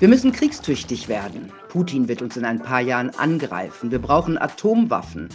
[0.00, 1.52] Wir müssen kriegstüchtig werden.
[1.68, 3.92] Putin wird uns in ein paar Jahren angreifen.
[3.92, 5.28] Wir brauchen Atomwaffen.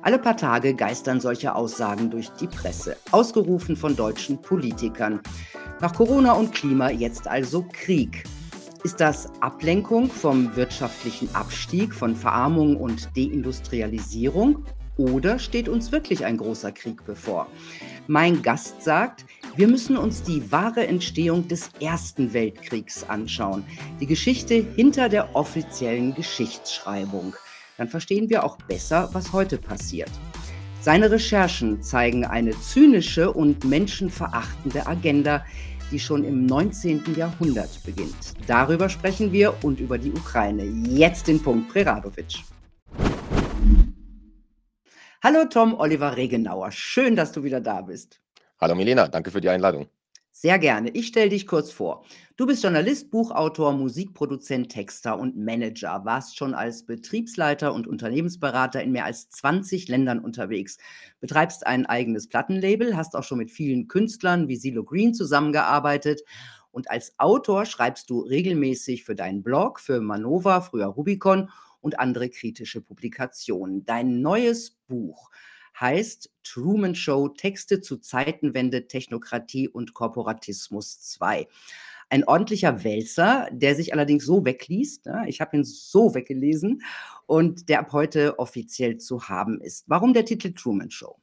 [0.00, 5.20] Alle paar Tage geistern solche Aussagen durch die Presse, ausgerufen von deutschen Politikern.
[5.82, 8.24] Nach Corona und Klima jetzt also Krieg.
[8.84, 14.64] Ist das Ablenkung vom wirtschaftlichen Abstieg, von Verarmung und Deindustrialisierung?
[14.96, 17.48] Oder steht uns wirklich ein großer Krieg bevor?
[18.06, 23.64] Mein Gast sagt, wir müssen uns die wahre Entstehung des Ersten Weltkriegs anschauen,
[24.00, 27.34] die Geschichte hinter der offiziellen Geschichtsschreibung.
[27.76, 30.10] Dann verstehen wir auch besser, was heute passiert.
[30.80, 35.44] Seine Recherchen zeigen eine zynische und menschenverachtende Agenda,
[35.90, 37.02] die schon im 19.
[37.16, 38.34] Jahrhundert beginnt.
[38.46, 40.64] Darüber sprechen wir und über die Ukraine.
[40.64, 42.36] Jetzt den Punkt Preradovic.
[45.28, 48.20] Hallo Tom Oliver Regenauer, schön, dass du wieder da bist.
[48.60, 49.88] Hallo Milena, danke für die Einladung.
[50.30, 50.90] Sehr gerne.
[50.90, 52.04] Ich stelle dich kurz vor.
[52.36, 58.92] Du bist Journalist, Buchautor, Musikproduzent, Texter und Manager, warst schon als Betriebsleiter und Unternehmensberater in
[58.92, 60.78] mehr als 20 Ländern unterwegs,
[61.18, 66.22] betreibst ein eigenes Plattenlabel, hast auch schon mit vielen Künstlern wie Silo Green zusammengearbeitet
[66.70, 71.50] und als Autor schreibst du regelmäßig für deinen Blog, für Manova, früher Rubicon
[71.86, 73.86] und andere kritische Publikationen.
[73.86, 75.30] Dein neues Buch
[75.78, 81.46] heißt Truman Show Texte zu Zeitenwende, Technokratie und Korporatismus 2.
[82.10, 85.06] Ein ordentlicher Wälzer, der sich allerdings so wegliest.
[85.06, 86.82] Ja, ich habe ihn so weggelesen
[87.26, 89.84] und der ab heute offiziell zu haben ist.
[89.86, 91.20] Warum der Titel Truman Show?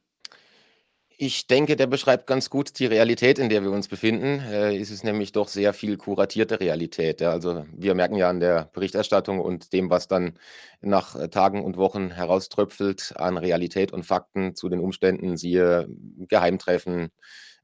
[1.16, 4.40] Ich denke, der beschreibt ganz gut die Realität, in der wir uns befinden.
[4.40, 7.20] Äh, es ist nämlich doch sehr viel kuratierte Realität.
[7.20, 7.30] Ja.
[7.30, 10.36] Also wir merken ja an der Berichterstattung und dem, was dann
[10.80, 15.86] nach äh, Tagen und Wochen herauströpfelt an Realität und Fakten zu den Umständen, siehe
[16.28, 17.10] Geheimtreffen,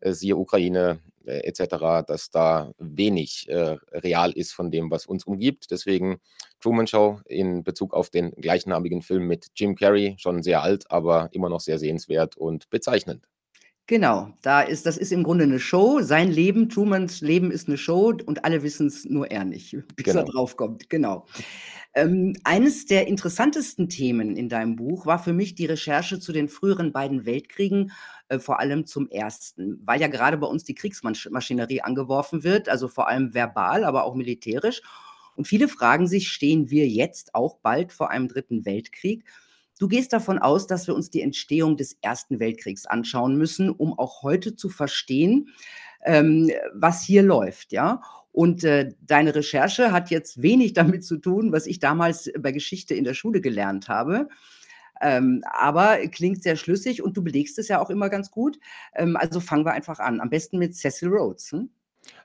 [0.00, 5.24] äh, siehe Ukraine äh, etc., dass da wenig äh, real ist von dem, was uns
[5.24, 5.72] umgibt.
[5.72, 6.20] Deswegen
[6.60, 11.30] Truman Show in Bezug auf den gleichnamigen Film mit Jim Carrey, schon sehr alt, aber
[11.32, 13.26] immer noch sehr sehenswert und bezeichnend.
[13.90, 16.00] Genau, da ist das ist im Grunde eine Show.
[16.00, 20.06] Sein Leben, Trumans Leben ist eine Show und alle wissen es nur er nicht, bis
[20.14, 20.30] er Genau.
[20.30, 21.26] draufkommt, genau.
[21.94, 26.48] Ähm, eines der interessantesten Themen in deinem Buch war für mich die Recherche zu den
[26.48, 27.90] früheren beiden Weltkriegen,
[28.28, 32.86] äh, vor allem zum ersten, weil ja gerade bei uns die Kriegsmaschinerie angeworfen wird, also
[32.86, 34.82] vor allem verbal, aber auch militärisch.
[35.34, 39.24] Und viele fragen sich, stehen wir jetzt auch bald vor einem dritten Weltkrieg?
[39.80, 43.98] Du gehst davon aus, dass wir uns die Entstehung des Ersten Weltkriegs anschauen müssen, um
[43.98, 45.48] auch heute zu verstehen,
[46.04, 48.02] ähm, was hier läuft, ja.
[48.30, 52.94] Und äh, deine Recherche hat jetzt wenig damit zu tun, was ich damals bei Geschichte
[52.94, 54.28] in der Schule gelernt habe.
[55.00, 58.58] Ähm, aber klingt sehr schlüssig und du belegst es ja auch immer ganz gut.
[58.94, 60.20] Ähm, also fangen wir einfach an.
[60.20, 61.52] Am besten mit Cecil Rhodes.
[61.52, 61.70] Hm?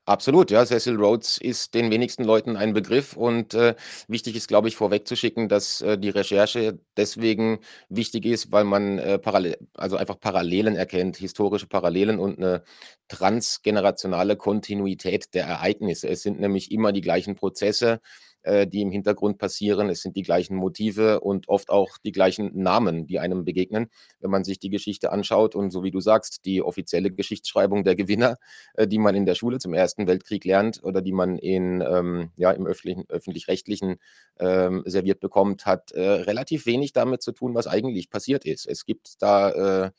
[0.07, 0.63] Absolut, ja.
[0.65, 3.73] Cecil Rhodes ist den wenigsten Leuten ein Begriff und, äh,
[4.07, 7.57] wichtig ist, glaube ich, vorwegzuschicken, dass, äh, die Recherche deswegen
[7.89, 12.63] wichtig ist, weil man, äh, parallel also einfach Parallelen erkennt, historische Parallelen und eine
[13.07, 16.07] transgenerationale Kontinuität der Ereignisse.
[16.07, 17.99] Es sind nämlich immer die gleichen Prozesse,
[18.45, 19.89] äh, die im Hintergrund passieren.
[19.89, 23.87] Es sind die gleichen Motive und oft auch die gleichen Namen, die einem begegnen,
[24.19, 25.55] wenn man sich die Geschichte anschaut.
[25.55, 28.37] Und so wie du sagst, die offizielle Geschichtsschreibung der Gewinner,
[28.75, 32.31] äh, die man in der Schule zum Ersten Weltkrieg lernt oder die man in, ähm,
[32.37, 33.95] ja, im öffentlich-rechtlichen
[34.39, 38.67] ähm, serviert bekommt, hat äh, relativ wenig damit zu tun, was eigentlich passiert ist.
[38.67, 39.89] Es gibt da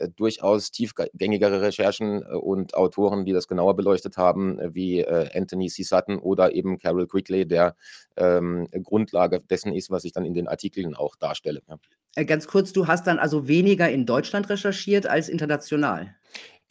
[0.00, 5.68] äh, durchaus tiefgängigere Recherchen äh, und Autoren, die das genauer beleuchtet haben, äh, wie Anthony
[5.68, 5.82] C.
[5.82, 7.76] Sutton oder eben Carol Quigley, der
[8.16, 11.62] ähm, Grundlage dessen ist, was ich dann in den Artikeln auch darstelle.
[11.68, 12.24] Ja.
[12.24, 16.14] Ganz kurz, du hast dann also weniger in Deutschland recherchiert als international.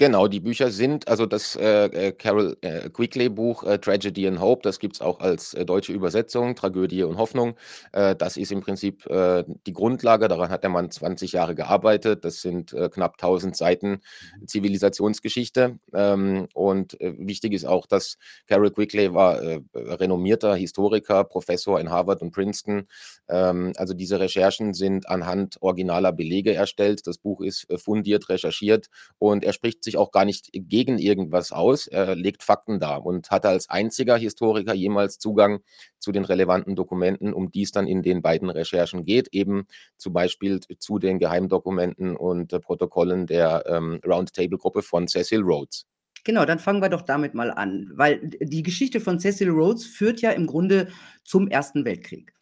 [0.01, 4.61] Genau, die Bücher sind also das, äh, äh, Carol, äh, Quigley-Buch, äh, „Tragedy and Hope“,
[4.63, 7.55] das gibt es auch als, äh, deutsche Übersetzung, „Tragödie und Hoffnung“.
[7.91, 10.29] Äh, das ist im Prinzip, äh, die Grundlage.
[10.29, 12.23] Daran hat der Mann 20 Jahre gearbeitet.
[12.23, 13.99] Das sind, äh, knapp 1000 Seiten
[14.39, 14.47] mhm.
[14.47, 15.79] Zivilisationsgeschichte.
[15.93, 18.17] Ähm, und, äh, wichtig ist auch, dass
[18.47, 22.87] Carol Quigley war, äh, renommierter Historiker, Professor in Harvard und Princeton.
[23.27, 27.05] Ähm, also diese Recherchen sind anhand originaler Belege erstellt.
[27.07, 28.87] Das Buch ist, äh, fundiert recherchiert
[29.17, 31.87] und er spricht sich auch gar nicht gegen irgendwas aus.
[31.87, 35.59] Er legt Fakten dar und hatte als einziger Historiker jemals Zugang
[35.99, 39.65] zu den relevanten Dokumenten, um die es dann in den beiden Recherchen geht, eben
[39.97, 45.85] zum Beispiel zu den Geheimdokumenten und äh, Protokollen der ähm, Roundtable-Gruppe von Cecil Rhodes.
[46.23, 50.21] Genau, dann fangen wir doch damit mal an, weil die Geschichte von Cecil Rhodes führt
[50.21, 50.89] ja im Grunde
[51.23, 52.33] zum Ersten Weltkrieg.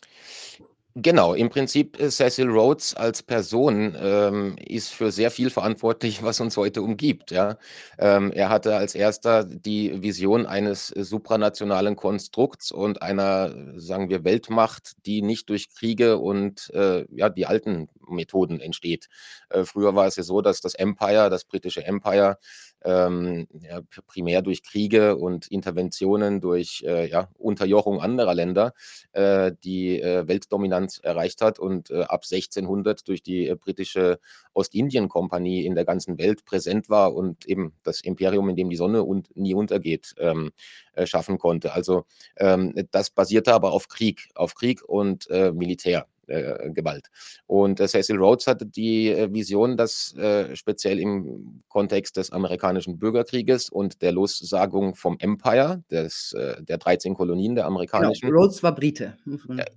[1.00, 6.40] Genau, im Prinzip, äh, Cecil Rhodes als Person, ähm, ist für sehr viel verantwortlich, was
[6.40, 7.58] uns heute umgibt, ja.
[8.00, 9.46] Ähm, er hatte als 1.
[9.46, 16.72] die Vision eines supranationalen Konstrukts und einer, sagen wir, Weltmacht, die nicht durch Kriege und,
[16.74, 19.08] äh, ja, die alten Methoden entsteht.
[19.50, 22.38] Äh, früher war es ja so, dass das Empire, das britische Empire,
[22.88, 28.74] ähm, ja, primär durch Kriege und Interventionen, durch, äh, ja, Unterjochung anderer Länder,
[29.12, 34.20] äh, die, äh, Weltdominanz erreicht hat und, äh, ab 1600 durch die, äh, britische
[34.54, 39.04] Ostindien-Kompanie in der ganzen Welt präsent war und eben das Imperium, in dem die Sonne
[39.04, 40.52] und nie untergeht, ähm,
[40.94, 41.74] äh, schaffen konnte.
[41.74, 42.06] Also,
[42.38, 47.08] ähm, das basierte aber auf Krieg, auf Krieg und, Militär äh, Gewalt.
[47.46, 53.00] Und äh, Cecil Rhodes hatte die äh, Vision, dass äh, speziell im Kontext des amerikanischen
[53.00, 58.30] Bürgerkrieges und der Lossagung vom Empire, des, äh, der 13 Kolonien der Genau, amerikanischen.
[58.32, 59.18] Rhodes war Brite.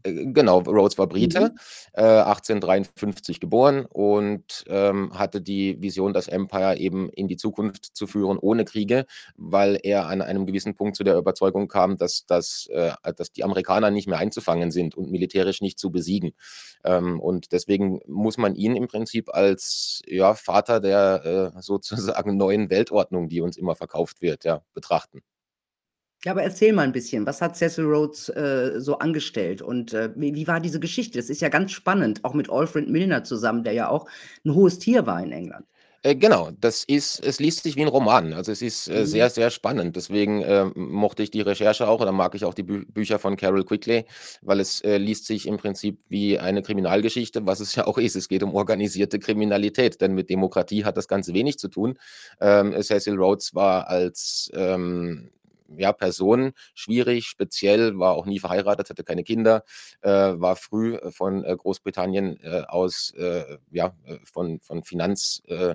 [0.05, 1.59] Genau, Rhodes war Brite, Mhm.
[1.95, 8.39] 1853 geboren und, ähm, hatte die Vision, das Empire eben in die Zukunft zu führen
[8.39, 9.07] ohne Kriege,
[9.37, 12.69] weil er an einem gewissen Punkt zu der Überzeugung kam, dass dass
[13.17, 16.33] dass die Amerikaner nicht mehr einzufangen sind und militärisch nicht zu besiegen.
[16.85, 22.71] Ähm, und deswegen muss man ihn im Prinzip als, ja, Vater der, äh, sozusagen neuen
[22.71, 25.23] Weltordnung, die uns immer verkauft wird, ja, betrachten.
[26.25, 27.25] Ja, aber erzähl mal 'n bisschen.
[27.27, 31.19] Was hat Cecil Rhodes, äh, so angestellt und, äh, wie wie war diese Geschichte?
[31.19, 34.07] Das ist ja ganz spannend, auch mit Alfred Milner zusammen, der ja auch
[34.45, 35.67] 'n hohes Tier war in England.
[36.05, 38.33] Äh, genau, das ist es liest sich wie 'n Roman.
[38.33, 39.05] Also, es ist, äh, Mhm.
[39.05, 39.97] sehr, sehr spannend.
[39.97, 43.37] Deswegen, ähm, mochte ich die Recherche auch oder mag ich auch die Bü Bücher von
[43.37, 44.07] Carroll Quigley,
[44.41, 48.17] weil es, äh, liest sich im Prinzip wie eine Kriminalgeschichte, was es ja auch ist.
[48.17, 51.99] Es geht um organisierte Kriminalität, denn mit Demokratie hat das Ganze wenig zu tun.
[52.41, 55.31] Ähm, Cecil Rhodes war als, ähm,
[55.77, 59.65] ja, Person schwierig, speziell, war auch nie verheiratet, hatte keine Kinder,
[60.03, 65.75] äh, war früh von, äh, Großbritannien, äh, aus, äh, ja, äh, von von Finanz äh,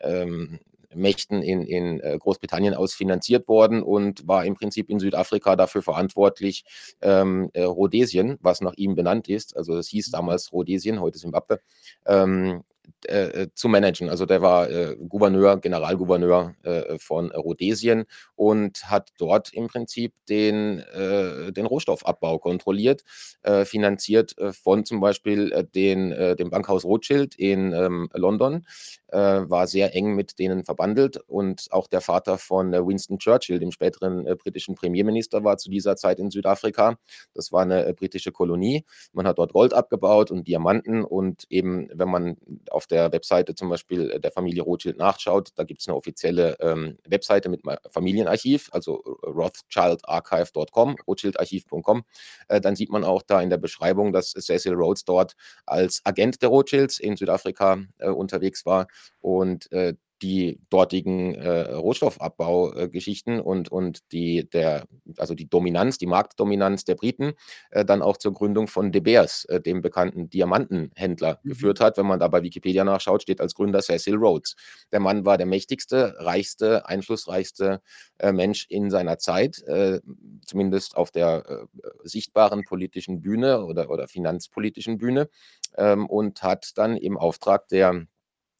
[0.00, 0.58] ähm,
[0.90, 6.64] in in, äh, Großbritannien aus finanziert worden und war im Prinzip in Südafrika dafür verantwortlich,
[7.02, 11.60] ähm, äh, Rhodesien, was nach ihm benannt ist, also, es hieß damals Rhodesien, heute Simbabwe,
[12.06, 12.62] ähm,
[13.06, 14.08] äh, äh, zu managen.
[14.08, 18.04] Also, der war, äh, Gouverneur, Generalgouverneur, äh, von Rhodesien
[18.36, 23.02] und hat dort im Prinzip den äh, den Rohstoffabbau kontrolliert,
[23.42, 28.66] äh, finanziert, äh, von zum Beispiel, äh, den äh, dem Bankhaus Rothschild in, ähm, London,
[29.03, 33.58] äh, war sehr eng mit denen verbandelt und auch der Vater von, äh, Winston Churchill,
[33.58, 36.96] dem späteren, äh, britischen Premierminister, war zu dieser Zeit in Südafrika.
[37.34, 38.84] Das war 'ne, äh, britische Kolonie.
[39.12, 42.36] Man hat dort Gold abgebaut und Diamanten und eben, wenn man
[42.70, 47.48] auf der Webseite zum Beispiel der Familie Rothschild nachschaut, da gibt's 'ne offizielle, ähm, Webseite
[47.48, 48.94] mit Familienarchiv, also
[49.26, 52.02] rothschildarchive.com, rothschildarchiv.com.
[52.48, 55.34] Äh, dann sieht man auch da in der Beschreibung, dass Cecil Rhodes dort
[55.66, 58.86] als Agent der Rothschilds in Südafrika, äh, unterwegs war
[59.20, 64.86] und, äh, die dortigen, äh, Rohstoffabbau äh, Geschichten und und die der
[65.18, 67.32] also, die Dominanz, die Marktdominanz der Briten,
[67.70, 71.48] äh, dann auch zur Gründung von De Beers, äh, dem bekannten Diamantenhändler, Mhm.
[71.50, 71.98] geführt hat.
[71.98, 74.54] Wenn man da bei Wikipedia nachschaut, steht als Gründer Cecil Rhodes.
[74.92, 77.82] Der Mann war der mächtigste, reichste, einflussreichste,
[78.18, 80.00] äh, Mensch in seiner Zeit, äh,
[80.46, 81.66] zumindest auf der,
[82.04, 85.28] sichtbaren politischen Bühne oder oder finanzpolitischen Bühne,
[85.76, 88.06] ähm, und hat dann im Auftrag der,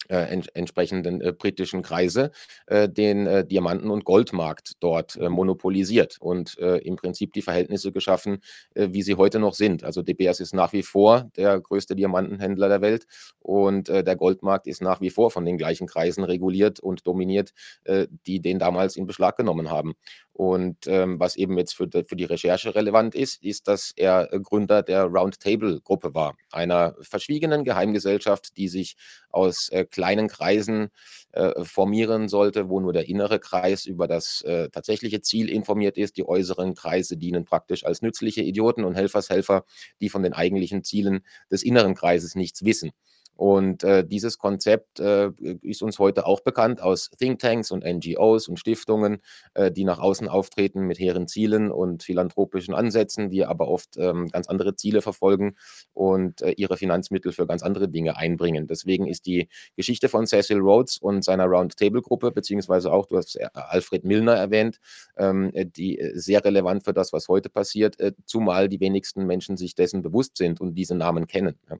[0.08, 2.30] ents entsprechenden, äh, britischen Kreise,
[2.66, 7.92] äh, den, äh, Diamanten und Goldmarkt dort, äh, monopolisiert und, äh, im Prinzip die Verhältnisse
[7.92, 8.38] geschaffen,
[8.74, 9.84] äh, wie sie heute noch sind.
[9.84, 13.06] Also, Beers ist nach wie vor der größte Diamantenhändler der Welt
[13.40, 17.52] und, äh, der Goldmarkt ist nach wie vor von den gleichen Kreisen reguliert und dominiert,
[17.84, 19.94] äh, die den damals in Beschlag genommen haben.
[20.36, 24.40] Und, ähm, was eben jetzt für für die Recherche relevant ist, ist, dass er, äh,
[24.40, 28.96] Gründer der Round Table Gruppe war, einer verschwiegenen Geheimgesellschaft, die sich
[29.30, 30.88] aus, äh, kleinen Kreisen,
[31.32, 36.16] äh, formieren sollte, wo nur der innere Kreis über das, äh, tatsächliche Ziel informiert ist.
[36.16, 39.64] Die äußeren Kreise dienen praktisch als nützliche Idioten und Helfershelfer,
[40.00, 42.90] die von den eigentlichen Zielen des inneren Kreises nichts wissen.
[43.36, 45.30] Und, äh, dieses Konzept, äh,
[45.62, 49.20] ist uns heute auch bekannt aus Thinktanks und NGOs und Stiftungen,
[49.54, 54.28] äh, die nach außen auftreten mit hehren Zielen und philanthropischen Ansätzen, die aber oft, ähm,
[54.28, 55.56] ganz andere Ziele verfolgen
[55.92, 58.66] und, äh, ihre Finanzmittel für ganz andere Dinge einbringen.
[58.66, 63.16] Deswegen ist die Geschichte von Cecil Rhodes und seiner Round Table Gruppe, beziehungsweise auch du
[63.16, 64.78] hast, äh, Alfred Milner erwähnt,
[65.16, 69.74] ähm, äh, die, sehr relevant für das, was heute passiert, zumal die wenigsten Menschen sich
[69.74, 71.76] dessen bewusst sind und diese Namen kennen, ja.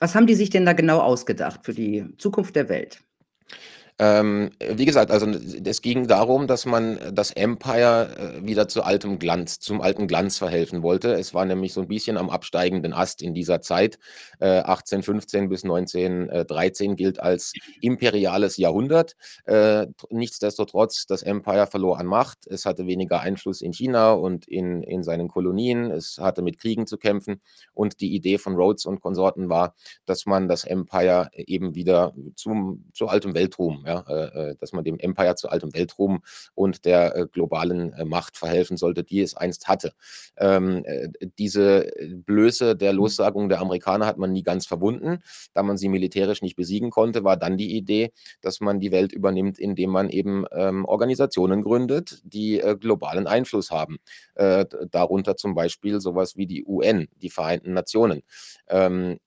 [0.00, 3.02] Was haben die sich denn da genau ausgedacht für die Zukunft der Welt?
[3.98, 9.18] Ähm, wie gesagt, also es ging darum, dass man das Empire äh, wieder zu altem
[9.18, 11.14] Glanz zum alten Glanz verhelfen wollte.
[11.14, 13.98] Es war nämlich so ein bisschen am absteigenden Ast in dieser Zeit.
[14.38, 19.16] Äh, 1815 bis 1913 gilt als imperiales Jahrhundert.
[19.44, 22.46] Äh, nichtsdestotrotz, das Empire verlor an Macht.
[22.46, 25.90] Es hatte weniger Einfluss in China und in in seinen Kolonien.
[25.90, 27.40] Es hatte mit Kriegen zu kämpfen
[27.74, 29.74] und die Idee von Rhodes und Konsorten war,
[30.06, 34.84] dass man das Empire eben wieder zum zu altem Weltruhm ja, äh, äh, dass man
[34.84, 36.20] dem Empire zu altem Weltruhm
[36.54, 39.94] und der äh, globalen äh, Macht verhelfen sollte, die es einst hatte.
[40.36, 41.90] Ähm, äh, diese
[42.26, 42.98] Blöße der mhm.
[42.98, 45.20] Lossagung der Amerikaner hat man nie ganz verbunden.
[45.54, 49.12] Da man sie militärisch nicht besiegen konnte, war dann die Idee, dass man die Welt
[49.12, 53.98] übernimmt, indem man eben ähm, Organisationen gründet, die globalen Einfluss haben.
[54.34, 58.22] darunter zum Beispiel sowas wie die UN, die Vereinten Nationen.
[58.68, 59.18] Ähm,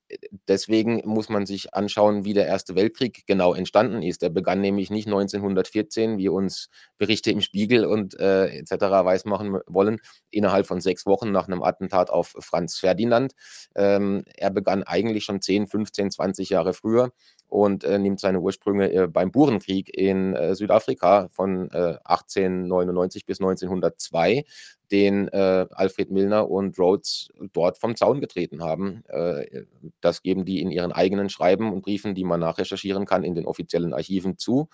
[0.47, 4.21] deswegen muss man sich anschauen, wie der Erste Weltkrieg genau entstanden ist.
[4.21, 8.71] Der begann nämlich nicht 1914, wie uns Berichte im Spiegel und äh, etc.
[8.71, 9.99] weismachen wollen,
[10.29, 13.33] innerhalb von sechs Wochen nach einem Attentat auf Franz Ferdinand.
[13.75, 17.11] Ähm, er begann eigentlich schon 10, 15, 20 Jahre früher
[17.51, 23.41] und äh, nimmt seine Ursprünge äh, beim Burenkrieg in äh, Südafrika von 1899 äh, bis
[23.41, 24.45] 1902
[24.89, 29.03] den äh, Alfred Milner und Rhodes dort vom Zaun getreten haben.
[29.09, 29.63] Äh,
[29.99, 33.45] das geben die in ihren eigenen Schreiben und Briefen, die man nachrecherchieren kann, in den
[33.45, 34.69] offiziellen Archiven zu,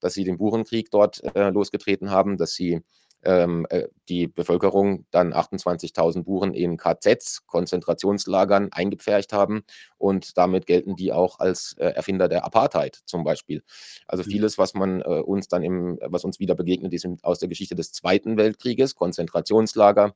[0.00, 2.80] dass sie den Burenkrieg dort losgetreten haben, dass sie
[3.24, 9.62] ähm, äh, die Bevölkerung dann 28.000 Buren in KZs, Konzentrationslagern, eingepfercht haben
[9.98, 13.62] und damit gelten die auch als äh, Erfinder der Apartheid zum Beispiel.
[14.06, 14.30] Also mhm.
[14.30, 17.74] vieles, was man äh, uns dann im, was uns wieder begegnet ist aus der Geschichte
[17.74, 20.14] des Zweiten Weltkrieges, Konzentrationslager,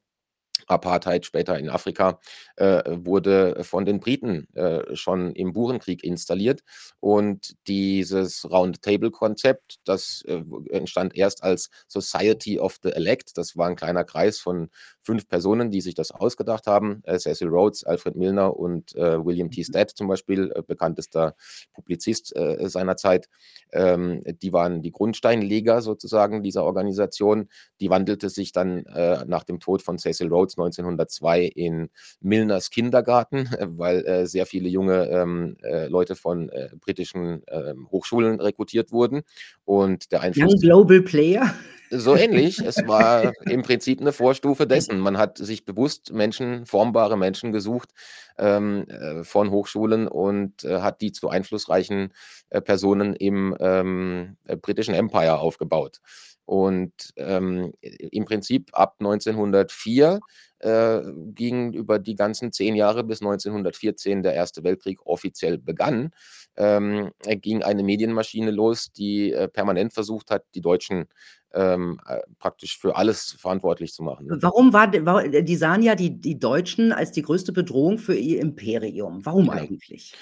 [0.67, 2.19] Apartheid später in Afrika,
[2.57, 6.63] äh, wurde von den Briten äh, schon im Burenkrieg installiert.
[7.01, 13.37] Und dieses Round-Table-Konzept, das äh, entstand erst als Society of the Elect.
[13.37, 14.71] Das war ein kleiner Kreis von
[15.05, 17.03] fünf Personen, die sich das ausgedacht haben.
[17.05, 19.61] Äh, Cecil Rhodes, Alfred Milner und äh, William T.
[19.61, 19.65] Mhm.
[19.65, 21.37] Stead zum Beispiel, äh, bekanntester
[21.73, 23.29] Publizist seiner Zeit.
[23.73, 27.49] Ähm, die waren die Grundsteinleger sozusagen dieser Organisation.
[27.81, 28.85] Die wandelte sich dann
[29.27, 34.69] nach dem Tod von Cecil Rhodes 1902 in Milners Kindergarten, äh, weil äh, sehr viele
[34.69, 39.23] junge ähm, äh, Leute von äh, britischen ähm, Hochschulen rekrutiert wurden.
[39.65, 40.55] Und der Einfluss.
[40.55, 41.55] Young Global Player.
[41.97, 42.59] So ähnlich.
[42.59, 44.99] Es war im Prinzip eine Vorstufe dessen.
[44.99, 47.91] Man hat sich bewusst Menschen, formbare Menschen gesucht
[48.37, 52.13] ähm, äh, von Hochschulen und äh, hat die zu einflussreichen
[52.51, 56.01] äh, Personen im ähm, britischen Empire aufgebaut.
[56.47, 60.21] Und ähm, im Prinzip ab 1904
[60.59, 61.01] äh,
[61.35, 66.11] ging über die ganzen zehn Jahre bis 1914 der Erste Weltkrieg offiziell begann,
[66.57, 71.07] ähm, ging eine Medienmaschine los, die äh, permanent versucht hat, die Deutschen
[71.55, 74.27] ähm, äh, praktisch für alles verantwortlich zu machen.
[74.27, 74.39] Ne?
[74.41, 78.41] Warum war, war die sahen ja die, die Deutschen als die größte Bedrohung für ihr
[78.41, 79.25] Imperium?
[79.25, 79.59] Warum genau.
[79.59, 80.15] eigentlich?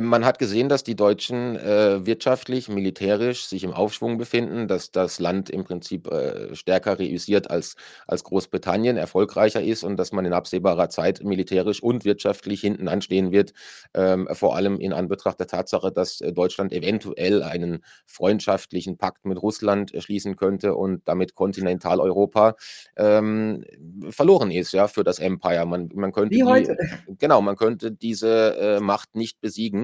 [0.00, 5.20] Man hat gesehen, dass die Deutschen äh, wirtschaftlich, militärisch sich im Aufschwung befinden, dass das
[5.20, 7.76] Land im Prinzip äh, stärker reüssiert als,
[8.08, 13.30] als Großbritannien, erfolgreicher ist und dass man in absehbarer Zeit militärisch und wirtschaftlich hinten anstehen
[13.30, 13.52] wird,
[13.94, 19.40] ähm, vor allem in Anbetracht der Tatsache, dass äh, Deutschland eventuell einen freundschaftlichen Pakt mit
[19.40, 22.56] Russland schließen könnte und damit Kontinentaleuropa
[22.96, 23.64] ähm,
[24.10, 25.66] verloren ist ja, für das Empire.
[25.66, 26.76] Man, man könnte Wie heute.
[27.06, 29.83] Die, genau, man könnte diese äh, Macht nicht besiegen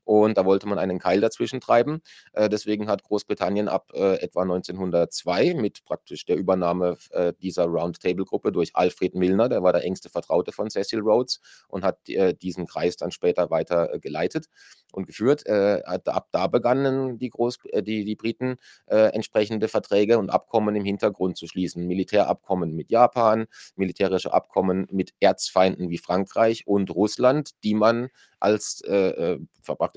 [0.11, 2.01] und da wollte man einen Keil dazwischen treiben.
[2.33, 8.51] Äh, deswegen hat Großbritannien ab äh, etwa 1902 mit praktisch der Übernahme äh, dieser Roundtable-Gruppe
[8.51, 11.39] durch Alfred Milner, der war der engste Vertraute von Cecil Rhodes
[11.69, 11.99] und hat
[12.41, 14.47] diesen Kreis dann später weiter geleitet
[14.91, 15.47] und geführt.
[15.47, 21.47] Ab da begannen die, Groß die, die Briten entsprechende Verträge und Abkommen im Hintergrund zu
[21.47, 21.85] schließen.
[21.85, 28.09] Militärabkommen mit Japan, militärische Abkommen mit Erzfeinden wie Frankreich und Russland, die man
[28.41, 29.37] als äh,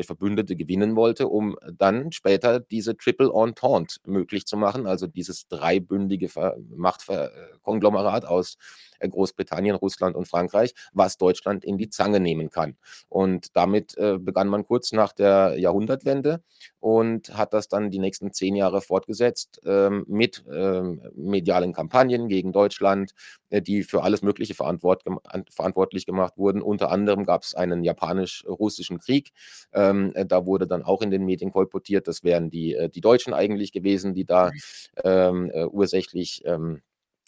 [0.05, 5.49] praktisch Verbündete gewinnen wollte, um dann später diese Triple Entente möglich zu machen, also dieses
[5.49, 6.29] dreibündige
[6.77, 8.57] Machtkonglomerat aus
[9.01, 12.77] äh, Großbritannien, Russland und Frankreich, was Deutschland in die Zange nehmen kann.
[13.09, 16.43] Und damit äh, begann man kurz nach der Jahrhundertwende
[16.85, 22.53] und hat das dann die nächsten zehn Jahre fortgesetzt ähm, mit ähm, medialen Kampagnen gegen
[22.53, 23.15] Deutschland,
[23.49, 25.03] äh, die für alles Mögliche verantwort
[25.49, 26.61] verantwortlich gemacht wurden.
[26.61, 29.33] Unter anderem gab es einen japanisch-russischen Krieg.
[29.73, 33.01] Ähm, äh, da wurde dann auch in den Medien kolportiert, das wären die, äh, die
[33.01, 34.61] Deutschen eigentlich gewesen, die da mhm.
[35.05, 36.83] ähm, äh, ursächlich ähm,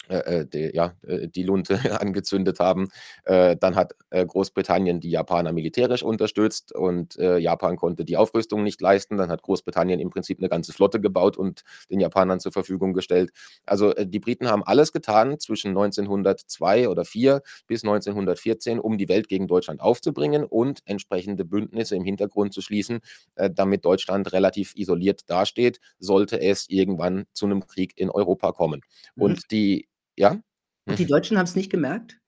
[0.09, 2.89] äh, äh, de ja, äh, die Lunte angezündet haben.
[3.25, 8.81] Äh, dann hat, äh, Großbritannien die Japaner militärisch unterstützt und, Japan konnte die Aufrüstung nicht
[8.81, 9.17] leisten.
[9.17, 13.31] Dann hat Großbritannien im Prinzip 'ne ganze Flotte gebaut und den Japanern zur Verfügung gestellt.
[13.67, 19.29] Also, die Briten haben alles getan zwischen 1902 oder 4 bis 1914, um die Welt
[19.29, 23.01] gegen Deutschland aufzubringen und entsprechende Bündnisse im Hintergrund zu schließen,
[23.37, 28.83] damit Deutschland relativ isoliert dasteht, sollte es irgendwann zu 'nem Krieg in Europa kommen.
[29.17, 29.23] Mhm.
[29.23, 29.87] Und die
[30.17, 30.41] ja?
[30.89, 32.19] Und die Deutschen haben's nicht gemerkt?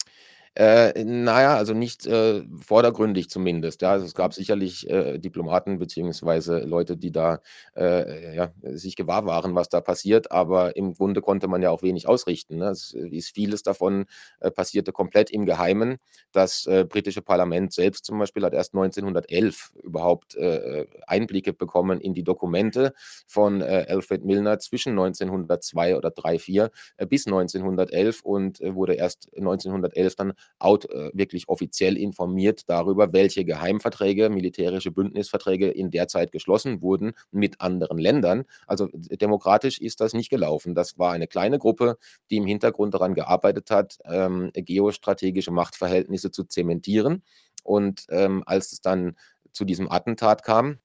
[0.59, 3.93] Äh, na ja, also nicht, äh, vordergründig zumindest, ja.
[3.93, 7.38] Also, es gab sicherlich, äh, Diplomaten beziehungsweise Leute, die da,
[7.77, 11.83] äh, ja, sich gewahr waren, was da passiert, aber im Grunde konnte man ja auch
[11.83, 12.71] wenig ausrichten, ne?
[12.71, 14.07] Es ist vieles davon,
[14.41, 15.99] äh, passierte komplett im Geheimen.
[16.33, 22.00] Das, äh, britische Parlament selbst zum Beispiel hat erst 1911 überhaupt, äh, äh, Einblicke bekommen
[22.00, 22.95] in die Dokumente
[23.29, 28.95] von, äh, Alfred Milner zwischen 1902 oder 3, 4, äh, bis 1911 und, äh, wurde
[28.95, 36.09] erst 1911 dann out äh, wirklich offiziell informiert darüber, welche Geheimverträge, militärische Bündnisverträge in der
[36.09, 38.45] Zeit geschlossen wurden mit anderen Ländern.
[38.67, 40.75] Also, demokratisch ist das nicht gelaufen.
[40.75, 41.99] Das war eine kleine Gruppe,
[42.31, 47.23] die im Hintergrund daran gearbeitet hat, ähm, geostrategische Machtverhältnisse zu zementieren.
[47.64, 49.17] Und, ähm, als es dann
[49.52, 50.78] zu diesem Attentat kam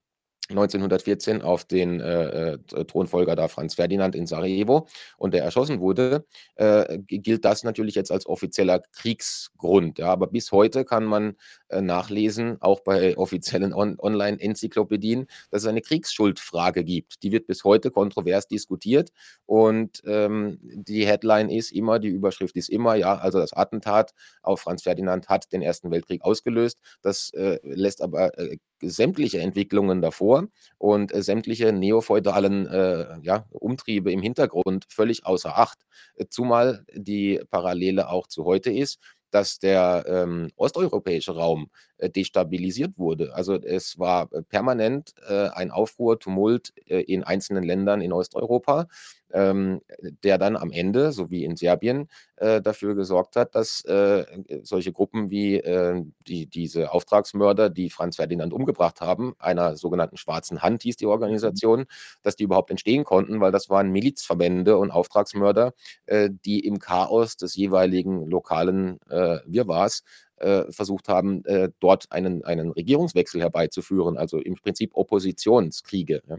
[0.50, 4.86] 1914 auf den, äh, äh, Thronfolger da Franz Ferdinand in Sarajevo
[5.16, 10.08] und der erschossen wurde, äh, gilt das natürlich jetzt als offizieller Kriegsgrund, ja.
[10.08, 11.36] Aber bis heute kann man,
[11.68, 17.22] äh, nachlesen, auch bei offiziellen On Online-Enzyklopädien, dass es eine Kriegsschuldfrage gibt.
[17.22, 19.10] Die wird bis heute kontrovers diskutiert
[19.46, 24.60] und, ähm, die Headline ist immer die Überschrift ist immer, ja, also das Attentat auf
[24.60, 26.78] Franz Ferdinand hat den Ersten Weltkrieg ausgelöst.
[27.02, 30.48] Das, äh, lässt aber, äh, sämtliche Entwicklungen davor
[30.78, 35.78] und, äh, sämtliche neofeudalen, äh, ja, Umtriebe im Hintergrund völlig außer Acht.
[36.16, 38.98] Äh, zumal die Parallele auch zu heute ist,
[39.30, 41.68] dass der, ähm, osteuropäische Raum,
[42.10, 43.34] destabilisiert wurde.
[43.34, 48.86] Also, es war, äh, permanent, äh, ein Aufruhr, Tumult, äh, in einzelnen Ländern in Osteuropa,
[49.32, 49.80] ähm,
[50.22, 54.24] der dann am Ende, so wie in Serbien, äh, dafür gesorgt hat, dass, äh,
[54.62, 60.62] solche Gruppen wie, äh, die diese Auftragsmörder, die Franz Ferdinand umgebracht haben, einer sogenannten „Schwarzen
[60.62, 61.10] Hand“ hieß die Mhm.
[61.10, 61.86] Organisation,
[62.22, 65.72] dass die überhaupt entstehen konnten, weil das waren Milizverbände und Auftragsmörder,
[66.06, 70.02] äh, die im Chaos des jeweiligen lokalen, äh, Wirrwarrs,
[70.36, 76.36] äh, versucht haben, äh, dort einen einen Regierungswechsel herbeizuführen, also im Prinzip Oppositionskriege, ja.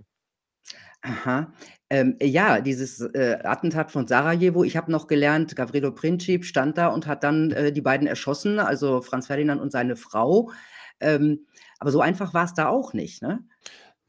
[1.01, 1.53] Aha.
[1.91, 6.88] Ähm, ja, dieses, äh, Attentat von Sarajevo ich habe noch gelernt, Gavrilo Princip stand da
[6.88, 10.51] und hat dann, äh, die beiden erschossen, also Franz Ferdinand und seine Frau.
[10.99, 11.45] Ähm,
[11.79, 13.39] aber so einfach war's da auch nicht, ne?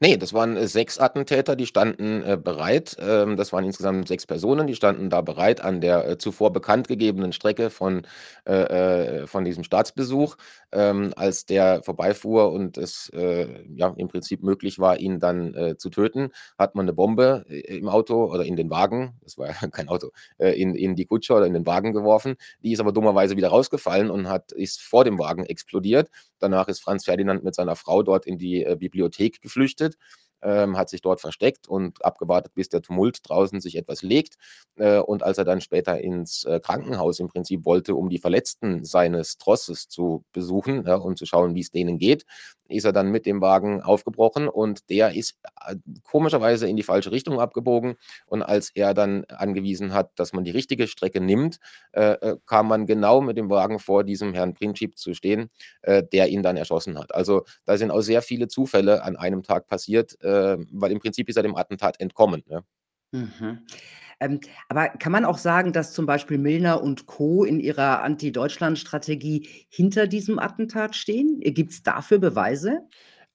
[0.01, 2.95] Ne, das waren, äh, 6 Attentäter, die standen, äh, bereit.
[2.99, 6.87] Ähm, das waren insgesamt 6 Personen, die standen da bereit an der, äh, zuvor bekannt
[6.87, 8.03] gegebenen Strecke von
[8.45, 10.35] äh, äh, von diesem Staatsbesuch.
[10.71, 15.77] Ähm, als der vorbeifuhr und es, äh, ja, im Prinzip möglich war, ihn dann, äh,
[15.77, 16.29] zu töten,
[16.59, 19.87] hat man 'ne Bombe i im Auto oder in den Wagen es war ja kein
[19.89, 22.35] Auto äh, in in die Kutsche oder in den Wagen geworfen.
[22.61, 26.09] Die ist aber dummerweise wieder rausgefallen und hat ist vor dem Wagen explodiert.
[26.39, 29.97] Danach ist Franz Ferdinand mit seiner Frau dort in die, äh, Bibliothek geflüchtet,
[30.43, 34.35] ähm, hat sich dort versteckt und abgewartet, bis der Tumult draußen sich etwas legt.
[34.75, 38.83] Äh, und als er dann später ins, äh, Krankenhaus im Prinzip wollte, um die Verletzten
[38.85, 42.25] seines Trosses zu besuchen, ja, und zu schauen, wie's denen geht,
[42.69, 47.11] ist er dann mit dem Wagen aufgebrochen und der ist, äh, komischerweise in die falsche
[47.11, 47.95] Richtung abgebogen.
[48.25, 51.59] Und als er dann angewiesen hat, dass man die richtige Strecke nimmt,
[51.93, 55.49] äh, äh, kam man genau mit dem Wagen vor diesem Herrn Princip zu stehen,
[55.81, 57.13] äh, der ihn dann erschossen hat.
[57.13, 61.29] Also, da sind auch sehr viele Zufälle an einem Tag passiert, äh, weil im Prinzip
[61.29, 62.61] ist er dem Attentat entkommen, ja.
[63.13, 63.65] Mhm.
[64.19, 64.39] Ähm,
[64.69, 67.43] aber kann man auch sagen, dass zum Beispiel Milner und Co.
[67.45, 71.39] in ihrer Anti-Deutschland-Strategie hinter diesem Attentat stehen?
[71.41, 72.81] Äh, gibt's dafür Beweise?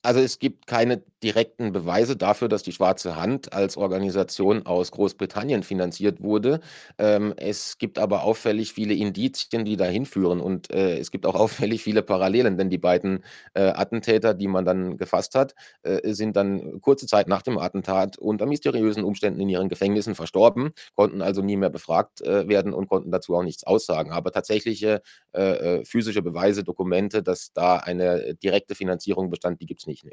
[0.05, 5.63] Also, es gibt keine direkten Beweise dafür, dass die Schwarze Hand als Organisation aus Großbritannien
[5.63, 6.59] finanziert wurde.
[6.99, 11.35] Ähm, es gibt aber auffällig viele Indizien, die dahin führen und, äh, es gibt auch
[11.71, 13.23] auffällig viele Parallelen, denn die beiden,
[13.55, 18.19] äh, Attentäter, die man dann gefasst hat, äh, sind dann kurze Zeit nach dem Attentat
[18.19, 22.89] unter mysteriösen Umständen in ihren Gefängnissen verstorben, konnten also nie mehr befragt, äh, werden und
[22.89, 24.11] konnten dazu auch nichts aussagen.
[24.11, 25.01] Aber tatsächliche,
[25.33, 30.13] äh, äh, physische Beweise, Dokumente, dass da eine direkte Finanzierung bestand, die gibt's nicht, ne.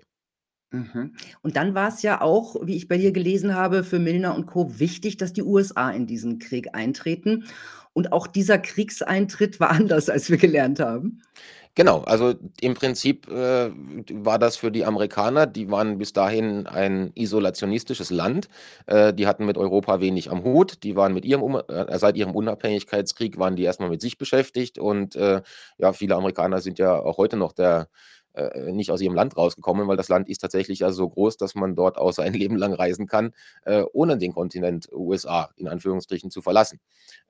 [0.72, 1.16] Mhm.
[1.42, 4.80] Und dann war's ja auch, wie ich bei dir gelesen habe, für Milner und Co.
[4.80, 7.46] wichtig, dass die USA in diesen Krieg eintreten.
[7.94, 11.22] und auch dieser Kriegseintritt war anders, als wir gelernt haben?
[11.76, 13.70] Genau, also im Prinzip, äh,
[14.12, 18.50] war das für die Amerikaner die waren bis dahin ein isolationistisches Land.
[18.88, 20.84] Äh, die hatten mit Europa wenig am Hut.
[20.84, 24.78] Die waren mit ihrem äh, seit ihrem Unabhängigkeitskrieg waren die erst mal mit sich beschäftigt
[24.78, 25.42] und, äh,
[25.78, 27.88] ja, viele Amerikaner sind ja auch heute noch der
[28.34, 31.56] äh, nicht aus ihrem Land rausgekommen, weil das Land ist tatsächlich ja so groß, dass
[31.56, 33.34] man dort auch sein Leben lang reisen kann,
[33.66, 36.80] äh, ohne den Kontinent USA in Anführungsstrichen zu verlassen.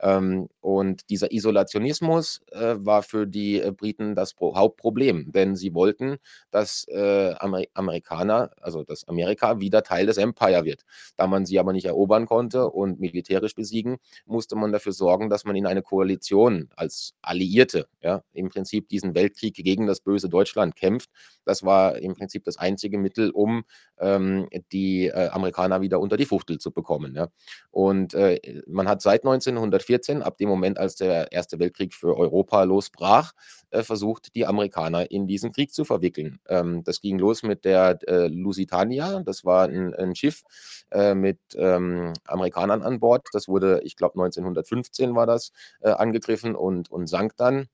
[0.02, 5.74] Ähm, und dieser Isolationismus äh, war für die äh, Briten das Pro Hauptproblem, denn sie
[5.74, 6.18] wollten,
[6.52, 10.84] dass äh, Amer Amerikaner, also dass Amerika wieder Teil des Empire wird.
[11.18, 15.46] Da man sie aber nicht erobern konnte und militärisch besiegen, musste man dafür sorgen, dass
[15.46, 20.76] man in eine Koalition als Alliierte, ja, im Prinzip diesen Weltkrieg gegen das böse Deutschland
[20.76, 21.10] kämpft gekämpft.
[21.46, 23.64] Das war im Prinzip das einzige Mittel, um
[24.00, 27.16] ähm, die äh, Amerikaner wieder unter die Fuchtel zu bekommen.
[27.16, 27.30] Ja.
[27.72, 32.64] Und äh, man hat seit 1914, ab dem Moment, als der Erste Weltkrieg für Europa
[32.64, 33.32] losbrach,
[33.72, 36.40] äh, versucht, die Amerikaner in diesen Krieg zu verwickeln.
[36.48, 39.22] Ähm, das ging los mit der äh, Lusitania.
[39.22, 40.44] Das war ein, ein Schiff
[40.92, 43.28] äh, mit ähm, Amerikanern an Bord.
[43.34, 47.68] Das wurde, ich glaube, 1915 war das, äh, angegriffen und, und sank dann.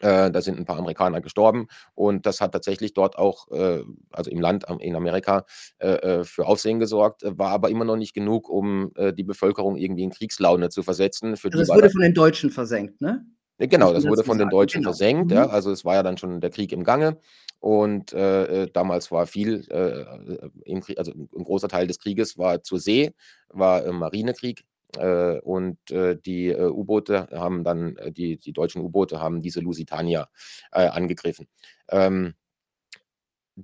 [0.00, 4.30] Äh, da sind ein paar Amerikaner gestorben und das hat tatsächlich dort auch, äh, also
[4.30, 5.44] im Land in Amerika,
[5.78, 9.76] äh, äh, für Aufsehen gesorgt, war aber immer noch nicht genug, um äh, die Bevölkerung
[9.76, 11.36] irgendwie in Kriegslaune zu versetzen.
[11.36, 13.24] Für also das wurde von den Deutschen versenkt, ne?
[13.60, 14.90] Genau, das wurde von den Deutschen genau.
[14.92, 15.36] versenkt, mhm.
[15.36, 15.48] ja.
[15.48, 17.18] Also es war ja dann schon der Krieg im Gange
[17.58, 22.62] und äh, damals war viel, äh, im Krieg, also ein großer Teil des Krieges war
[22.62, 23.12] zur See,
[23.48, 24.64] war äh, Marinekrieg äh,
[24.96, 30.28] und äh, die äh, U-Boote haben dann, die, die deutschen U-Boote haben diese Lusitania
[30.70, 31.46] angegriffen.
[31.90, 32.34] Ähm,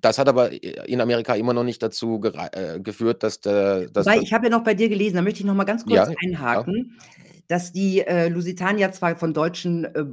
[0.01, 3.89] das hat aber in Amerika immer noch nicht dazu äh, geführt, dass der.
[3.91, 5.85] Dass Wobei, ich habe ja noch bei dir gelesen, da möchte ich noch mal ganz
[5.85, 7.25] kurz ja, einhaken, ja.
[7.47, 10.05] dass die äh, Lusitania zwar von deutschen, äh,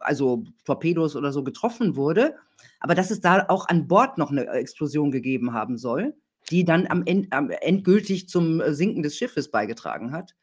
[0.00, 2.34] also Torpedos oder so getroffen wurde,
[2.78, 6.14] aber dass es da auch an Bord noch eine Explosion gegeben haben soll,
[6.50, 10.34] die dann am, End, am endgültig zum Sinken des Schiffes beigetragen hat.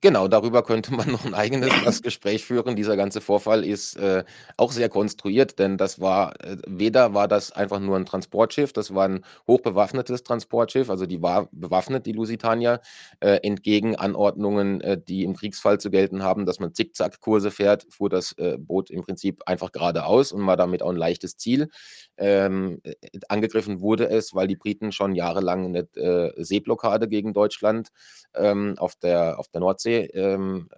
[0.00, 1.70] Genau, darüber könnte man noch ein eigenes
[2.02, 2.74] Gespräch führen.
[2.76, 4.24] Dieser ganze Vorfall ist, äh,
[4.56, 8.94] auch sehr konstruiert, denn das war äh, weder war das einfach nur ein Transportschiff, das
[8.94, 12.80] war ein hochbewaffnetes Transportschiff, also die war bewaffnet, die Lusitania,
[13.20, 18.08] äh, entgegen Anordnungen, äh, die im Kriegsfall zu gelten haben, dass man Zickzackkurse fährt, fuhr
[18.08, 21.68] das, äh, Boot im Prinzip einfach geradeaus und war damit auch ein leichtes Ziel.
[22.16, 22.94] Ähm, äh,
[23.28, 27.88] angegriffen wurde es, weil die Briten schon jahrelang eine, äh, Seeblockade gegen Deutschland,
[28.34, 30.68] ähm, auf der auf der Nord Nordsee ähm,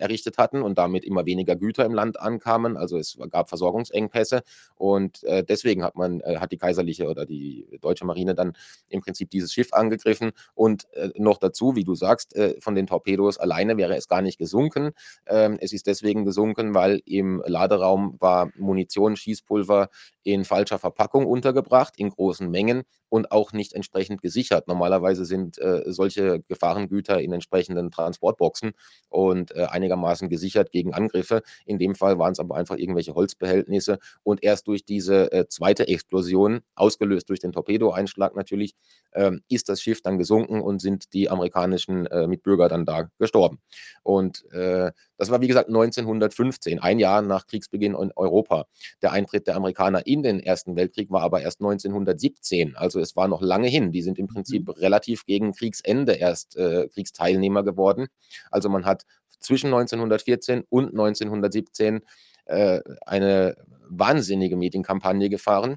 [0.00, 2.76] errichtet hatten und damit immer weniger Güter im Land ankamen.
[2.76, 4.42] Also es gab Versorgungsengpässe
[4.76, 8.54] und äh, deswegen hat man, äh, hat die kaiserliche oder die deutsche Marine dann
[8.88, 12.86] im Prinzip dieses Schiff angegriffen und äh, noch dazu, wie du sagst, äh, von den
[12.86, 14.90] Torpedos alleine wäre es gar nicht gesunken.
[15.26, 19.88] Ähm, es ist deswegen gesunken, weil im Laderaum war Munition, Schießpulver
[20.22, 24.68] in falscher Verpackung untergebracht, in großen Mengen und auch nicht entsprechend gesichert.
[24.68, 28.72] Normalerweise sind äh, solche Gefahrengüter in entsprechenden Transportboxen
[29.08, 31.42] und äh, einige einigermaßen gesichert gegen Angriffe.
[31.66, 35.88] In dem Fall waren es aber einfach irgendwelche Holzbehältnisse und erst durch diese äh, zweite
[35.88, 38.74] Explosion, ausgelöst durch den Torpedoeinschlag natürlich,
[39.12, 43.58] äh, ist das Schiff dann gesunken und sind die amerikanischen äh, Mitbürger dann da gestorben.
[44.02, 48.66] Und äh, das war wie gesagt 1915, ein Jahr nach Kriegsbeginn in Europa.
[49.02, 53.28] Der Eintritt der Amerikaner in den Ersten Weltkrieg war aber erst 1917, also es war
[53.28, 53.92] noch lange hin.
[53.92, 54.74] Die sind im Prinzip mhm.
[54.74, 58.06] relativ gegen Kriegsende erst äh, Kriegsteilnehmer geworden.
[58.50, 59.04] Also man hat
[59.40, 62.00] zwischen 1914 und 1917
[62.46, 63.56] äh, eine
[63.88, 65.76] wahnsinnige Medienkampagne gefahren.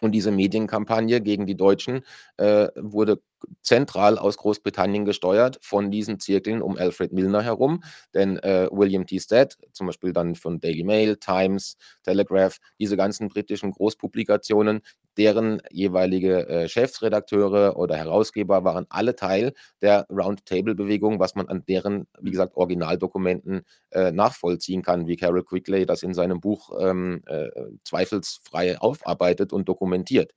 [0.00, 2.02] Und diese Medienkampagne gegen die Deutschen
[2.38, 3.20] äh, wurde
[3.62, 7.82] zentral aus Großbritannien gesteuert von diesen Zirkeln um Alfred Milner herum.
[8.14, 9.18] Denn äh, William T.
[9.18, 14.80] Stead, zum Beispiel dann von Daily Mail, Times, Telegraph, diese ganzen britischen Großpublikationen,
[15.16, 22.06] deren jeweilige äh, Chefsredakteure oder Herausgeber waren alle Teil der Roundtable-Bewegung, was man an deren,
[22.20, 27.48] wie gesagt, Originaldokumenten äh, nachvollziehen kann, wie Carol Quigley das in seinem Buch ähm, äh,
[27.84, 30.32] zweifelsfrei aufarbeitet und dokumentiert.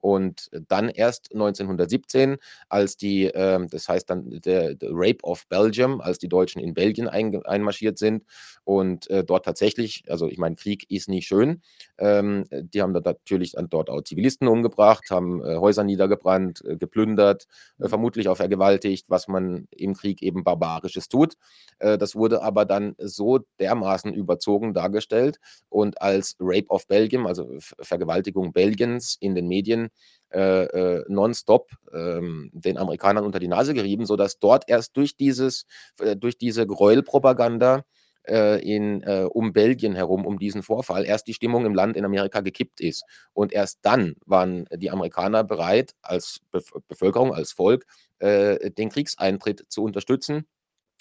[0.00, 2.36] Und dann erst 1917,
[2.68, 6.74] als die, äh, das heißt dann der, der, Rape of Belgium, als die Deutschen in
[6.74, 8.24] Belgien ein, einmarschiert sind
[8.64, 11.62] und äh, dort tatsächlich, also ich meine, Krieg ist nicht schön.
[11.98, 16.76] Ähm, die haben dann natürlich dann dort auch Zivilisten umgebracht, haben äh, Häuser niedergebrannt, äh,
[16.76, 17.46] geplündert,
[17.78, 21.34] äh, vermutlich auch vergewaltigt, was man im Krieg eben Barbarisches tut.
[21.78, 27.48] Äh, das wurde aber dann so dermaßen überzogen dargestellt und als Rape of Belgium, also
[27.80, 29.87] Vergewaltigung Belgiens in den Medien,
[30.30, 35.64] äh, äh, nonstop ähm, den Amerikanern unter die Nase gerieben, sodass dort erst durch dieses,
[36.00, 37.84] äh, durch diese Gräuelpropaganda
[38.28, 42.04] äh, in, äh, um Belgien herum, um diesen Vorfall, erst die Stimmung im Land in
[42.04, 43.04] Amerika gekippt ist.
[43.32, 46.40] Und erst dann waren die Amerikaner bereit, als
[46.88, 47.86] Bevölkerung, als Volk,
[48.20, 50.44] den Kriegseintritt zu unterstützen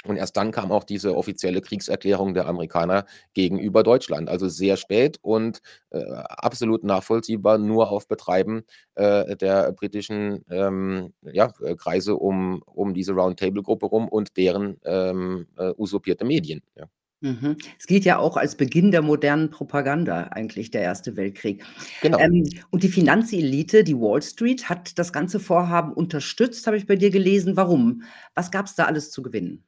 [0.06, 4.30] und erst dann kam auch diese offizielle Kriegserklärung der Amerikaner gegenüber Deutschland.
[4.30, 8.64] Also sehr spät und äh, absolut nachvollziehbar nur auf Betreiben
[8.96, 15.48] äh, der britischen ähm, ja, äh, Kreise um, um diese Roundtable-Gruppe rum und deren ähm,
[15.58, 16.62] äh, usurpierte Medien.
[16.76, 16.86] Ja.
[17.22, 17.58] Mhm.
[17.80, 21.64] Es gilt ja auch als Beginn der modernen Propaganda eigentlich, der Erste Weltkrieg.
[22.02, 22.20] Genau.
[22.20, 26.96] Ähm, und die Finanzelite, die Wall Street, hat das ganze Vorhaben unterstützt, habe ich bei
[26.96, 27.58] dir gelesen.
[27.58, 28.04] Warum?
[28.36, 29.64] Was gab es da alles zu gewinnen?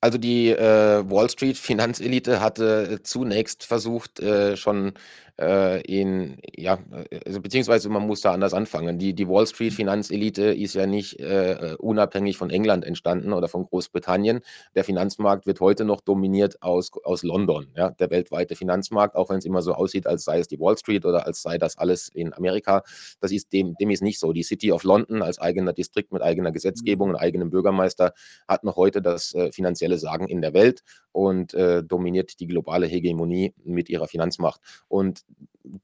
[0.00, 4.94] Also die äh, Wall Street Finanzelite hatte zunächst versucht, äh, schon
[5.40, 6.78] äh, in, ja,
[7.10, 8.98] äh, also beziehungsweise man muss da anders anfangen.
[8.98, 13.64] Die, die Wall Street Finanzelite ist ja nicht äh, unabhängig von England entstanden oder von
[13.64, 14.40] Großbritannien.
[14.74, 19.38] Der Finanzmarkt wird heute noch dominiert aus, aus London, ja, der weltweite Finanzmarkt, auch wenn
[19.38, 22.08] es immer so aussieht, als sei es die Wall Street oder als sei das alles
[22.08, 22.82] in Amerika.
[23.20, 24.32] Das ist dem, dem ist nicht so.
[24.32, 28.12] Die City of London als eigener Distrikt mit eigener Gesetzgebung und eigenem Bürgermeister
[28.48, 32.86] hat noch heute das äh, finanzielle Sagen in der Welt und äh, dominiert die globale
[32.86, 34.60] Hegemonie mit ihrer Finanzmacht.
[34.88, 35.24] Und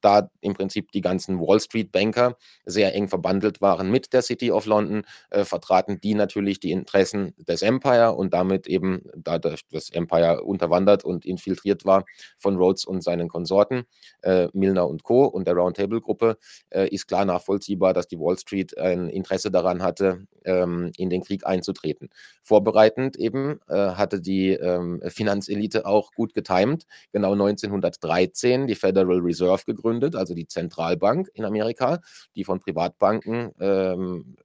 [0.01, 4.51] da im Prinzip die ganzen Wall Street Banker sehr eng verbandelt waren mit der City
[4.51, 9.89] of London, äh, vertraten die natürlich die Interessen des Empire und damit eben, da das
[9.91, 12.05] Empire unterwandert und infiltriert war
[12.37, 13.83] von Rhodes und seinen Konsorten,
[14.21, 15.25] äh, Milner und Co.
[15.25, 16.37] und der Roundtable-Gruppe,
[16.69, 21.21] äh, ist klar nachvollziehbar, dass die Wall Street ein Interesse daran hatte, ähm, in den
[21.23, 22.09] Krieg einzutreten.
[22.41, 29.34] Vorbereitend eben äh, hatte die ähm, Finanzelite auch gut getimt, genau 1913 die Federal Reserve
[29.65, 31.99] gegründet, also die Zentralbank in Amerika,
[32.35, 34.35] die von Privatbanken ähm,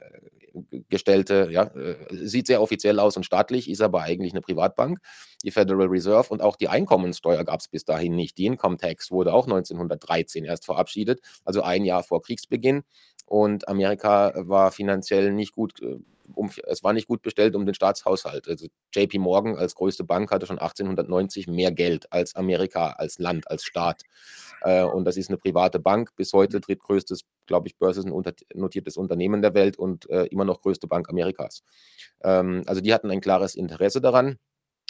[0.89, 4.99] gestellte, ja, äh, sieht sehr offiziell aus und staatlich, ist aber eigentlich eine Privatbank,
[5.45, 8.39] die Federal Reserve und auch die Einkommenssteuer gab es bis dahin nicht.
[8.39, 12.83] Die Income Tax wurde auch 1913 erst verabschiedet, also ein Jahr vor Kriegsbeginn.
[13.31, 15.99] Und Amerika war finanziell nicht gut äh,
[16.35, 18.49] um, es war nicht gut bestellt um den Staatshaushalt.
[18.49, 23.49] Also JP Morgan als größte Bank hatte schon 1890 mehr Geld als Amerika, als Land,
[23.49, 24.03] als Staat.
[24.63, 29.55] Äh, und das ist eine private Bank, bis heute drittgrößtes, glaube ich, börsennotiertes Unternehmen der
[29.55, 31.63] Welt und äh, immer noch größte Bank Amerikas.
[32.23, 34.39] Ähm, also die hatten ein klares Interesse daran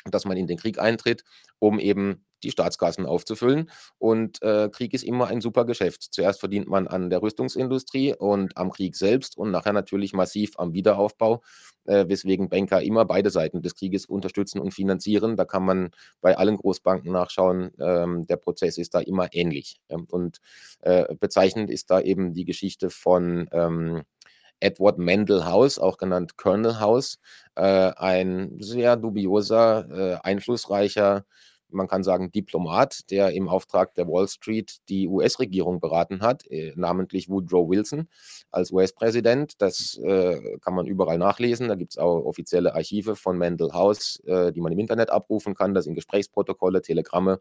[0.07, 1.25] dass man in den Krieg eintritt,
[1.59, 3.71] um eben die Staatskassen aufzufüllen.
[3.99, 6.09] Und äh, Krieg ist immer ein super Geschäft.
[6.11, 10.73] Zuerst verdient man an der Rüstungsindustrie und am Krieg selbst und nachher natürlich massiv am
[10.73, 11.43] Wiederaufbau,
[11.85, 15.37] äh, weswegen Banker immer beide Seiten des Krieges unterstützen und finanzieren.
[15.37, 17.73] Da kann man bei allen Großbanken nachschauen.
[17.79, 19.81] Ähm, der Prozess ist da immer ähnlich.
[20.11, 20.39] und
[20.81, 24.03] äh, bezeichnend ist da eben die Geschichte von ähm,
[24.61, 27.19] Edward Mendel House, auch genannt Colonel House,
[27.57, 31.25] äh, ein sehr dubioser, äh, einflussreicher
[31.73, 36.73] man kann sagen, Diplomat, der im Auftrag der Wall Street die US-Regierung beraten hat, äh,
[36.77, 38.09] namentlich Woodrow Wilson
[38.51, 39.61] als US-Präsident.
[39.61, 41.69] Das äh, kann man überall nachlesen.
[41.69, 45.55] Da gibt es auch offizielle Archive von Mendel House, äh, die man im Internet abrufen
[45.55, 45.75] kann.
[45.75, 47.41] Da sind Gesprächsprotokolle, Telegramme.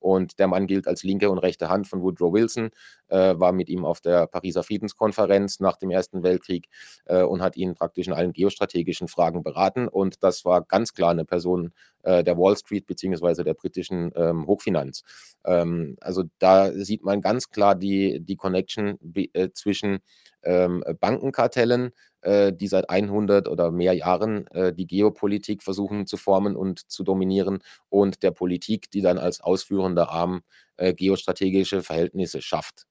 [0.00, 2.70] Und der Mann gilt als linke und rechte Hand von Woodrow Wilson,
[3.08, 6.68] äh, war mit ihm auf der Pariser Friedenskonferenz nach dem Ersten Weltkrieg
[7.06, 9.88] äh, und hat ihn praktisch in allen geostrategischen Fragen beraten.
[9.88, 14.46] Und das war ganz klar eine Person äh, der Wall Street beziehungsweise der britischen ähm,
[14.46, 15.02] Hochfinanz.
[15.44, 19.98] Ähm, also da sieht man ganz klar die, die Connection äh, zwischen
[20.42, 21.90] ähm, Bankenkartellen,
[22.22, 27.04] äh, die seit 100 oder mehr Jahren äh, die Geopolitik versuchen zu formen und zu
[27.04, 27.58] dominieren
[27.88, 30.42] und der Politik, die dann als ausführender Arm
[30.76, 32.86] äh, geostrategische Verhältnisse schafft.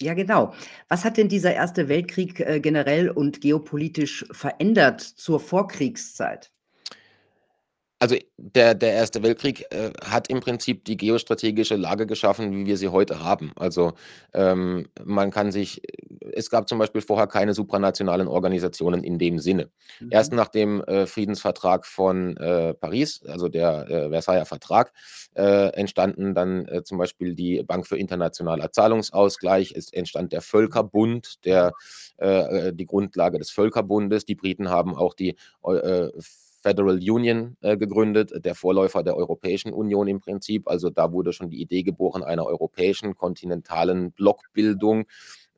[0.00, 0.54] Ja, genau.
[0.88, 6.52] Was hat denn dieser Erste Weltkrieg äh, generell und geopolitisch verändert zur Vorkriegszeit?
[8.00, 12.76] Also, der der Erste Weltkrieg, äh, hat im Prinzip die geostrategische Lage geschaffen, wie wir
[12.76, 13.50] sie heute haben.
[13.56, 13.94] Also,
[14.34, 15.82] ähm, man kann sich
[16.32, 19.70] es gab zum Beispiel vorher keine supranationalen Organisationen in dem Sinne.
[20.00, 20.08] Mhm.
[20.10, 24.92] Erst nach dem, äh, Friedensvertrag von, äh, Paris, also der, äh, Versailler Vertrag,
[25.34, 29.72] äh, entstanden dann, äh, zum Beispiel die Bank für internationaler Zahlungsausgleich.
[29.74, 31.72] Es entstand der Völkerbund, der
[32.20, 34.24] die Grundlage des Völkerbundes.
[34.24, 35.36] Die Briten haben auch die
[36.68, 40.68] Federal Union äh, gegründet, der Vorläufer der Europäischen Union im Prinzip.
[40.68, 45.06] Also da wurde schon die Idee geboren einer europäischen kontinentalen Blockbildung.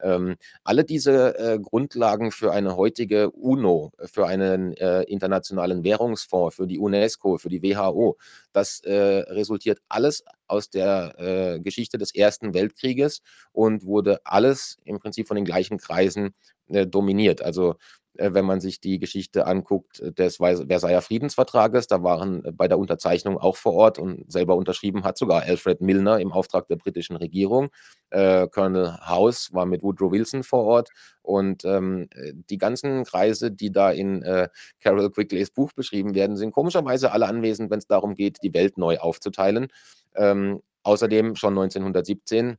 [0.02, 6.68] Ähm, alle diese äh, Grundlagen für eine heutige UNO, für einen äh, internationalen Währungsfonds, für
[6.68, 8.16] die UNESCO, für die WHO,
[8.52, 13.20] das äh, resultiert alles aus der äh, Geschichte des Ersten Weltkrieges
[13.52, 16.34] und wurde alles im Prinzip von den gleichen Kreisen
[16.68, 17.42] äh, dominiert.
[17.42, 17.74] Also
[18.14, 21.86] wenn man sich die Geschichte anguckt des Versailler Friedensvertrages.
[21.86, 26.18] Da waren bei der Unterzeichnung auch vor Ort und selber unterschrieben hat sogar Alfred Milner
[26.20, 27.68] im Auftrag der britischen Regierung.
[28.10, 30.90] Äh, Colonel House war mit Woodrow Wilson vor Ort
[31.22, 32.08] und ähm,
[32.50, 34.48] die ganzen Kreise, die da in äh,
[34.80, 38.78] Carol Quickleys Buch beschrieben werden, sind komischerweise alle anwesend, wenn es darum geht, die Welt
[38.78, 39.68] neu aufzuteilen.
[40.14, 42.56] Ähm, außerdem schon 1917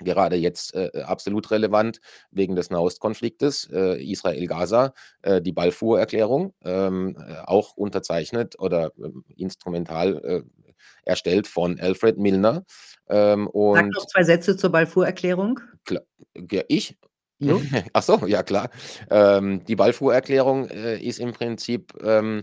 [0.00, 7.36] gerade jetzt äh, absolut relevant wegen des Nahostkonfliktes, äh, Israel-Gaza, äh, die Balfour-Erklärung, ähm, äh,
[7.44, 10.42] auch unterzeichnet oder ähm, instrumental äh,
[11.04, 12.64] erstellt von Alfred Milner.
[13.08, 15.60] Ähm, Sag noch zwei Sätze zur Balfour-Erklärung.
[16.68, 16.96] Ich?
[17.38, 17.56] Ja.
[17.92, 18.70] Ach so, ja klar.
[19.10, 22.42] Ähm, die Balfour-Erklärung äh, ist im Prinzip ähm, äh,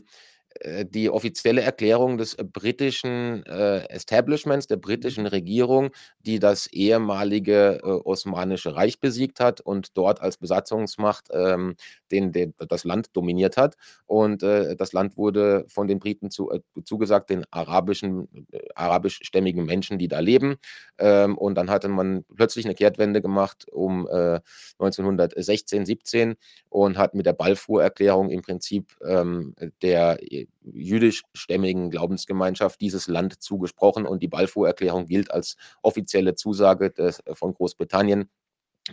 [0.85, 7.85] die offizielle Erklärung des äh, britischen äh, Establishments, der britischen Regierung, die das ehemalige äh,
[7.85, 11.75] Osmanische Reich besiegt hat und dort als Besatzungsmacht ähm,
[12.11, 13.75] den, den, das Land dominiert hat.
[14.05, 18.27] Und äh, das Land wurde von den Briten zu, äh, zugesagt, den arabischen,
[18.75, 20.55] arabischstämmigen Menschen, die da leben.
[20.97, 26.35] Ähm, und dann hatte man plötzlich eine Kehrtwende gemacht um 1916, 17
[26.69, 30.19] und hat mit der Balfour-Erklärung im Prinzip ähm, der
[30.61, 38.29] jüdischstämmigen Glaubensgemeinschaft dieses Land zugesprochen und die Balfour-Erklärung gilt als offizielle Zusage des, von Großbritannien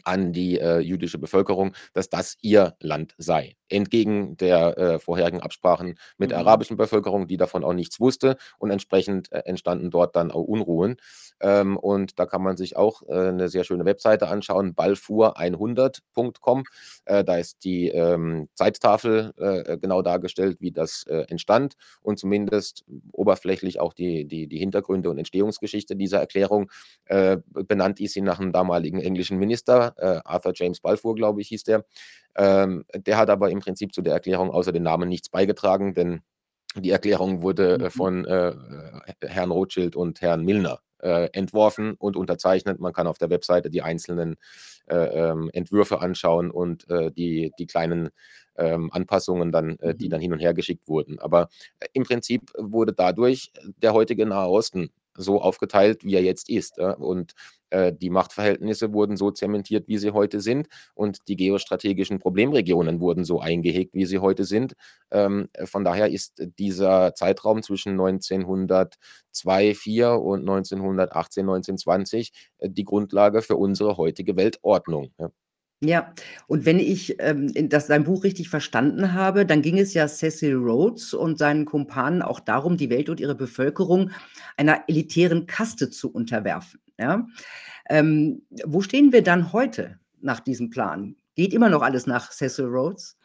[0.04, 3.56] an die äh, jüdische Bevölkerung, dass das ihr Land sei.
[3.68, 6.46] Entgegen der äh, vorherigen Absprachen mit der mhm.
[6.46, 10.96] arabischen Bevölkerung, die davon auch nichts wusste und entsprechend äh, entstanden dort dann auch Unruhen.
[11.40, 16.64] Ähm, und da kann man sich auch äh, eine sehr schöne Webseite anschauen, balfour100.com.
[17.04, 23.80] Äh, da ist die ähm, Zeittafel äh, genau dargestellt, wie das entstand und zumindest oberflächlich
[23.80, 26.70] auch die, die, die Hintergründe und Entstehungsgeschichte dieser Erklärung.
[27.06, 31.64] benannt ist sie nach einem damaligen englischen Minister äh, Arthur James Balfour, glaube ich, hieß
[31.64, 31.84] der.
[32.36, 36.22] Ähm, der hat aber im Prinzip zu der Erklärung außer den Namen nichts beigetragen, denn
[36.76, 37.90] die Erklärung wurde äh, mhm.
[37.90, 38.52] von äh,
[39.22, 42.80] Herrn Rothschild und Herrn Milner äh, entworfen und unterzeichnet.
[42.80, 44.36] Man kann auf der Webseite die einzelnen
[44.86, 48.10] äh, ähm, Entwürfe anschauen und äh, die, die kleinen
[48.56, 50.10] ähm, Anpassungen dann, äh, die mhm.
[50.10, 51.18] dann hin und her geschickt wurden.
[51.18, 56.48] Aber äh, im Prinzip wurde dadurch der heutige Nahe Osten so aufgeteilt, wie er jetzt
[56.48, 56.78] ist.
[56.78, 57.34] Und
[57.70, 60.68] äh, die Machtverhältnisse wurden so zementiert, wie sie heute sind.
[60.94, 64.74] Und die geostrategischen Problemregionen wurden so eingehegt, wie sie heute sind.
[65.10, 73.42] Ähm, von daher ist dieser Zeitraum zwischen 1902, 4 und 1918, 1920 äh, die Grundlage
[73.42, 75.12] für unsere heutige Weltordnung.
[75.82, 76.12] Ja?
[76.46, 80.54] Und wenn ich, ähm, das sein Buch richtig verstanden habe, dann ging es ja Cecil
[80.56, 84.10] Rhodes und seinen Kumpanen auch darum, die Welt und ihre Bevölkerung
[84.56, 87.26] einer elitären Kaste zu unterwerfen, ja?
[87.88, 91.16] Ähm, wo stehen wir dann heute nach diesem Plan?
[91.34, 93.16] Geht immer noch alles nach Cecil Rhodes?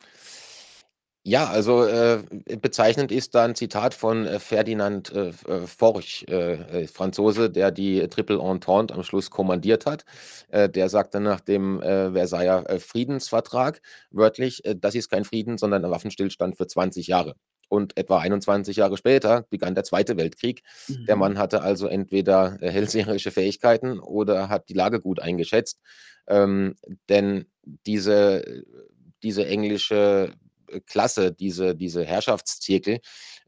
[1.27, 2.21] Ja, also, äh,
[2.61, 7.71] bezeichnend ist da 'n Zitat von, äh, Ferdinand, äh, äh, Forch, äh, äh, Franzose, der
[7.71, 10.05] die Triple Entente am Schluss kommandiert hat.
[10.49, 15.57] Äh, der sagte nach dem, äh, Versailler, äh, Friedensvertrag wörtlich: „Äh, das ist kein Frieden,
[15.57, 17.33] sondern ein Waffenstillstand für 20 Jahre.“
[17.69, 20.61] Und etwa 21 Jahre später begann der Zweite Weltkrieg.
[21.07, 21.15] Der mhm.
[21.15, 25.79] Mann hatte also entweder, äh, hellseherische Fähigkeiten oder hat die Lage gut eingeschätzt.
[26.27, 26.75] Ähm,
[27.09, 28.63] denn diese
[29.23, 30.44] diese englische äh,
[30.81, 32.99] Klasse, diese, diese Herrschaftszirkel,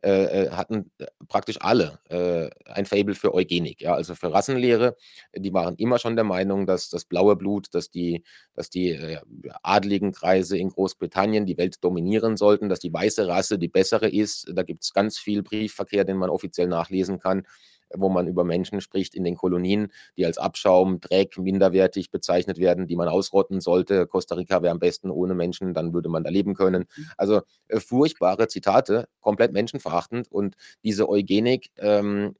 [0.03, 4.95] äh, äh hatten äh, praktisch alle äh, ein Fable für Eugenik, ja, also für Rassenlehre.
[5.35, 9.19] Die waren immer schon der Meinung, dass das blaue Blut, dass die, dass die äh,
[9.63, 14.51] adligen Kreise in Großbritannien die Welt dominieren sollten, dass die weiße Rasse die bessere ist.
[14.53, 17.45] Da gibt es ganz viel Briefverkehr, den man offiziell nachlesen kann
[17.95, 22.87] wo man über Menschen spricht in den Kolonien, die als Abschaum, Dreck, minderwertig bezeichnet werden,
[22.87, 24.07] die man ausrotten sollte.
[24.07, 26.85] Costa Rica wäre am besten ohne Menschen, dann würde man da leben können.
[26.95, 27.09] Mhm.
[27.17, 32.35] Also äh, furchtbare Zitate, komplett menschenverachtend und diese Eugenik, ähm,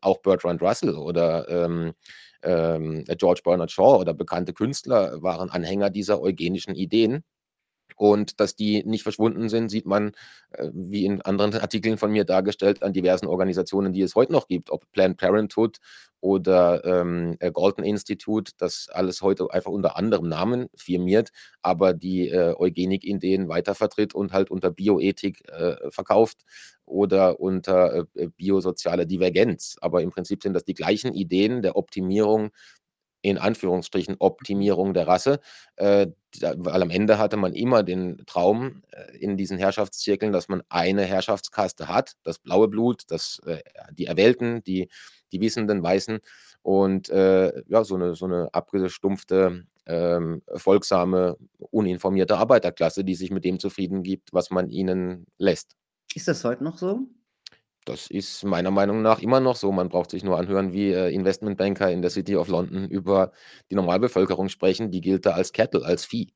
[0.00, 1.92] auch Bertrand Russell oder ähm,
[2.42, 7.24] ähm, George Bernard Shaw oder bekannte Künstler waren Anhänger dieser eugenischen Ideen.
[7.96, 10.12] Und dass die nicht verschwunden sind, sieht man,
[10.50, 14.48] äh, wie in anderen Artikeln von mir dargestellt, an diversen Organisationen, die es heute noch
[14.48, 15.78] gibt, ob Planned Parenthood
[16.20, 21.30] oder ähm, äh, Galton Institute, das alles heute einfach unter anderem Namen firmiert,
[21.62, 26.44] aber die äh, Eugenik-Ideen weitervertritt und halt unter Bioethik äh, verkauft
[26.84, 29.76] oder unter äh, biosoziale Divergenz.
[29.80, 32.50] Aber im Prinzip sind das die gleichen Ideen der Optimierung
[33.22, 35.40] in Anführungsstrichen Optimierung der Rasse,
[35.76, 36.08] äh,
[36.40, 41.02] weil am Ende hatte man immer den Traum äh, in diesen Herrschaftszirkeln, dass man eine
[41.04, 43.60] Herrschaftskaste hat, das blaue Blut, das, äh,
[43.92, 44.88] die Erwählten, die,
[45.32, 46.18] die wissenden Weißen
[46.62, 51.36] und, äh, ja, so 'ne so 'ne abgestumpfte, ähm, folgsame,
[51.70, 55.74] uninformierte Arbeiterklasse, die sich mit dem zufrieden gibt, was man ihnen lässt.
[56.14, 57.08] Ist das heute noch so?
[57.88, 59.72] Das ist meiner Meinung nach immer noch so.
[59.72, 63.32] Man braucht sich nur anhören, wie, äh, Investmentbanker in der City of London über
[63.70, 64.90] die Normalbevölkerung sprechen.
[64.90, 66.32] Die gilt da als Cattle, als Vieh.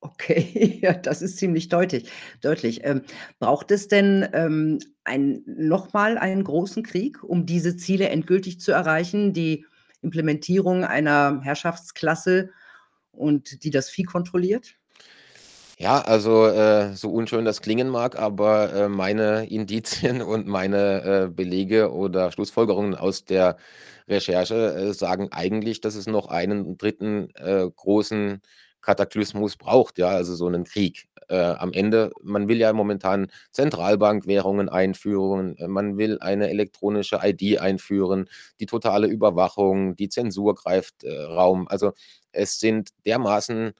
[0.00, 2.80] Okay, ja, das ist ziemlich deutlich deutlich.
[2.84, 3.02] Ähm,
[3.38, 8.72] braucht es denn, ähm, ein noch mal einen großen Krieg, um diese Ziele endgültig zu
[8.72, 9.64] erreichen, die
[10.02, 12.50] Implementierung einer Herrschaftsklasse
[13.12, 14.76] und die das Vieh kontrolliert?
[15.80, 21.28] Ja, also, äh, so unschön das klingen mag, aber, äh, meine Indizien und meine, äh,
[21.32, 23.56] Belege oder Schlussfolgerungen aus der
[24.08, 28.40] Recherche, äh, sagen eigentlich, dass es noch einen 3., äh, großen
[28.80, 31.06] Kataklysmus braucht, ja, also so 'nen Krieg.
[31.28, 37.58] Äh, am Ende man will ja momentan Zentralbankwährungen einführen, äh, man will eine elektronische ID
[37.60, 41.68] einführen, die totale Überwachung, die Zensur greift, äh, Raum.
[41.68, 41.92] Also,
[42.32, 43.74] es sind dermaßen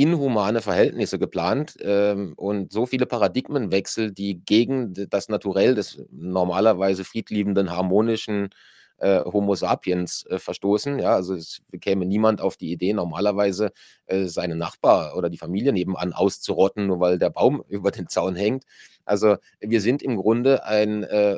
[0.00, 7.70] inhumane Verhältnisse geplant, ähm, und so viele Paradigmenwechsel, die gegen das Naturell des normalerweise friedliebenden,
[7.70, 8.50] harmonischen,
[8.98, 11.14] äh, Homo sapiens, äh, verstoßen, ja?
[11.14, 13.72] Also, es käme niemand auf die Idee, normalerweise,
[14.06, 18.36] äh, seinen Nachbar oder die Familie nebenan auszurotten, nur weil der Baum über den Zaun
[18.36, 18.64] hängt.
[19.10, 21.36] Also, wir sind im Grunde ein äh,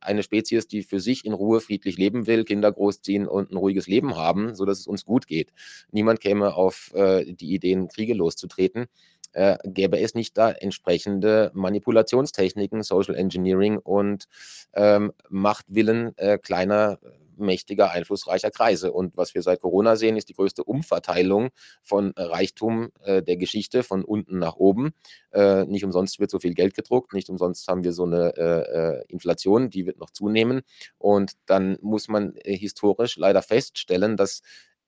[0.00, 3.86] eine Spezies, die für sich in Ruhe friedlich leben will, Kinder großziehen und 'n ruhiges
[3.86, 5.52] Leben haben, sodass es uns gut geht.
[5.92, 8.86] Niemand käme auf, äh, die Ideen, Kriege loszutreten,
[9.32, 14.26] äh, gäbe es nicht da entsprechende Manipulationstechniken, Social Engineering und,
[14.74, 16.98] ähm, Machtwillen, äh, kleiner,
[17.38, 18.92] mächtiger, einflussreicher Kreise.
[18.92, 21.50] Und was wir seit Corona sehen, ist die größte Umverteilung
[21.82, 24.92] von Reichtum, äh, der Geschichte von unten nach oben.
[25.32, 29.00] Äh, nicht umsonst wird so viel Geld gedruckt, nicht umsonst haben wir so 'ne, äh,
[29.00, 30.62] äh, Inflation, die wird noch zunehmen.
[30.98, 34.42] Und dann muss man, äh, historisch leider feststellen, dass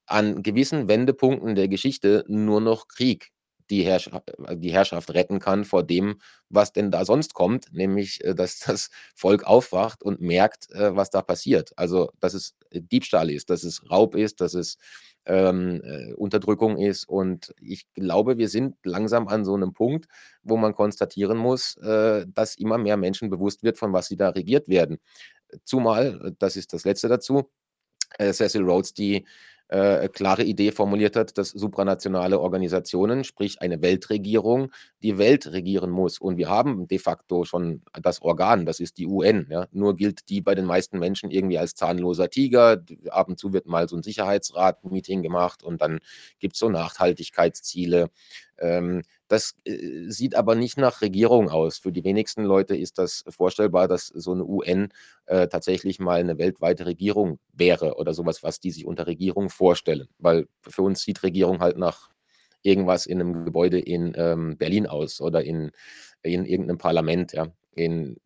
[0.07, 3.31] an gewissen Wendepunkten der Geschichte nur noch Krieg
[3.71, 8.25] die Herrscha äh, die Herrschaft retten kann vor dem, was denn da sonst kommt, nämlich,
[8.25, 11.73] äh, dass das Volk aufwacht und merkt, äh, was da passiert.
[11.77, 14.79] Also, dass es, Diebstahl ist, dass es Raub ist, dass es,
[15.27, 17.09] ähm, äh, Unterdrückung ist.
[17.09, 20.07] Und ich glaube, wir sind langsam an so 'nem Punkt,
[20.43, 24.29] wo man konstatieren muss, äh, dass immer mehr Menschen bewusst wird, von was sie da
[24.31, 24.99] regiert werden.
[25.65, 27.51] Zumal, das ist das Letzte dazu,
[28.19, 29.27] äh, Cecil Rhodes die,
[29.69, 34.71] äh, klare Idee formuliert hat, dass supranationale Organisationen, sprich eine Weltregierung,
[35.03, 36.19] die Welt regieren muss.
[36.19, 39.67] Und wir haben de facto schon das Organ, das ist die UN, ja?
[39.73, 42.83] Nur gilt die bei den meisten Menschen irgendwie als zahnloser Tiger.
[43.11, 45.99] Ab und zu wird mal so 'n Sicherheitsrat-Meeting gemacht und dann
[46.39, 48.09] gibt's so Nachhaltigkeitsziele.
[48.59, 51.79] Ähm, das, äh, sieht aber nicht nach Regierung aus.
[51.79, 54.89] Für die wenigsten Leute ist das vorstellbar, dass so 'ne UN,
[55.27, 60.09] äh, tatsächlich mal 'ne weltweite Regierung wäre oder so was, die sich unter Regierung vorstellen.
[60.19, 62.11] Weil für uns sieht Regierung halt nach
[62.63, 65.71] irgendwas in 'nem Gebäude in, ähm, Berlin aus oder in
[66.23, 67.49] in irgend 'nem Parlament, ja?
[67.77, 68.17] In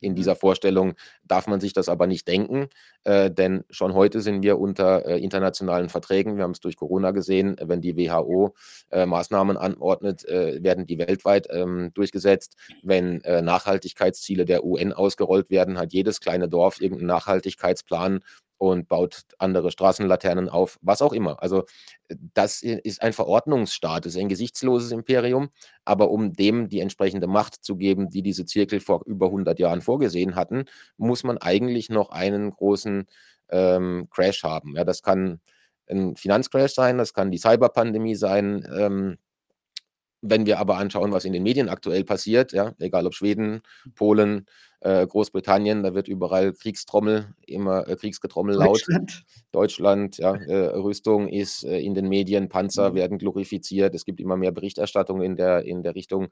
[0.00, 0.16] in Mhm.
[0.16, 0.94] dieser Vorstellung
[1.24, 2.68] darf man sich das aber nicht denken,
[3.04, 6.36] äh, denn schon heute sind wir unter, äh, internationalen Verträgen.
[6.36, 8.54] Wir haben's durch Corona gesehen, wenn die WHO,
[8.90, 12.56] äh, Maßnahmen anordnet, äh, werden die weltweit, ähm, durchgesetzt.
[12.82, 18.20] Wenn, äh, Nachhaltigkeitsziele der UN ausgerollt werden, hat jedes kleine Dorf irgend 'n Nachhaltigkeitsplan
[18.60, 21.42] und baut andere Straßenlaternen auf, was auch immer.
[21.42, 21.64] Also,
[22.08, 25.48] äh, das ist ein Verordnungsstaat, ist ein gesichtsloses Imperium,
[25.84, 29.80] aber um dem die entsprechende Macht zu geben, die diese Zirkel vor über 100 Jahren
[29.80, 30.64] vorgesehen hatten,
[30.98, 33.06] muss man eigentlich noch einen großen,
[33.50, 34.76] ähm, Crash haben.
[34.76, 35.40] Ja, das kann
[35.88, 38.66] 'n Finanzcrash sein, das kann die Cyberpandemie sein.
[38.76, 39.16] Ähm,
[40.22, 43.62] wenn wir aber anschauen, was in den Medien aktuell passiert, ja, egal ob Schweden,
[43.94, 44.46] Polen,
[44.80, 48.68] äh, Großbritannien, da wird überall Kriegstrommel immer äh, Kriegsgetrommel laut.
[48.80, 49.24] Deutschland.
[49.52, 52.94] Deutschland, ja, äh, Rüstung ist, äh, in den Medien, Panzer Mhm.
[52.94, 53.94] werden glorifiziert.
[53.94, 56.28] Es gibt immer mehr Berichterstattung in der in der Richtung.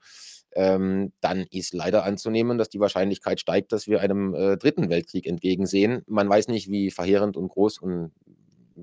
[0.53, 4.89] Ähm, dann ist leider anzunehmen, dass die Wahrscheinlichkeit steigt, dass wir einem, äh, 3.
[4.89, 6.03] Weltkrieg entgegensehen.
[6.07, 8.13] Man weiß nicht, wie verheerend und groß und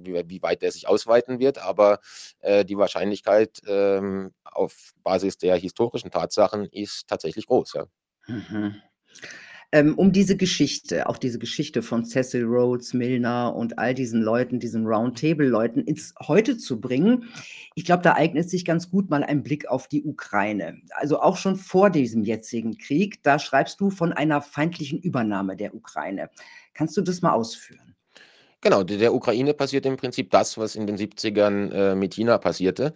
[0.03, 1.99] wie wie weit der sich ausweiten wird, aber,
[2.39, 7.85] äh, die Wahrscheinlichkeit, ähm, auf Basis der historischen Tatsachen ist tatsächlich groß, ja.
[8.27, 8.75] Mhm.
[9.71, 14.59] Ähm, um diese Geschichte auch diese Geschichte von Cecil Rhodes, Milner und all diesen Leuten,
[14.59, 17.25] diesen Round-Table-Leuten ins Heute zu bringen,
[17.73, 20.77] ich glaube, da eignet sich ganz gut mal ein Blick auf die Ukraine.
[20.91, 25.73] Also, auch schon vor diesem jetzigen Krieg, da schreibst du von einer feindlichen Übernahme der
[25.75, 26.29] Ukraine.
[26.73, 27.94] Kannst du das mal ausführen?
[28.63, 32.37] Genau, de der Ukraine passiert im Prinzip das, was in den 70ern, äh, mit China
[32.39, 32.93] passierte.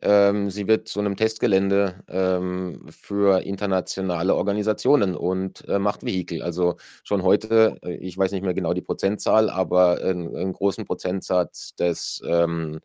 [0.00, 6.42] Ähm, sie wird zu 'nem Testgelände, ähm, für internationale Organisationen und, äh, Machtvehikel.
[6.42, 10.86] Also, schon heute, äh, ich weiß nicht mehr genau die Prozentzahl, aber 'n 'n großen
[10.86, 12.80] Prozentsatz des, ähm,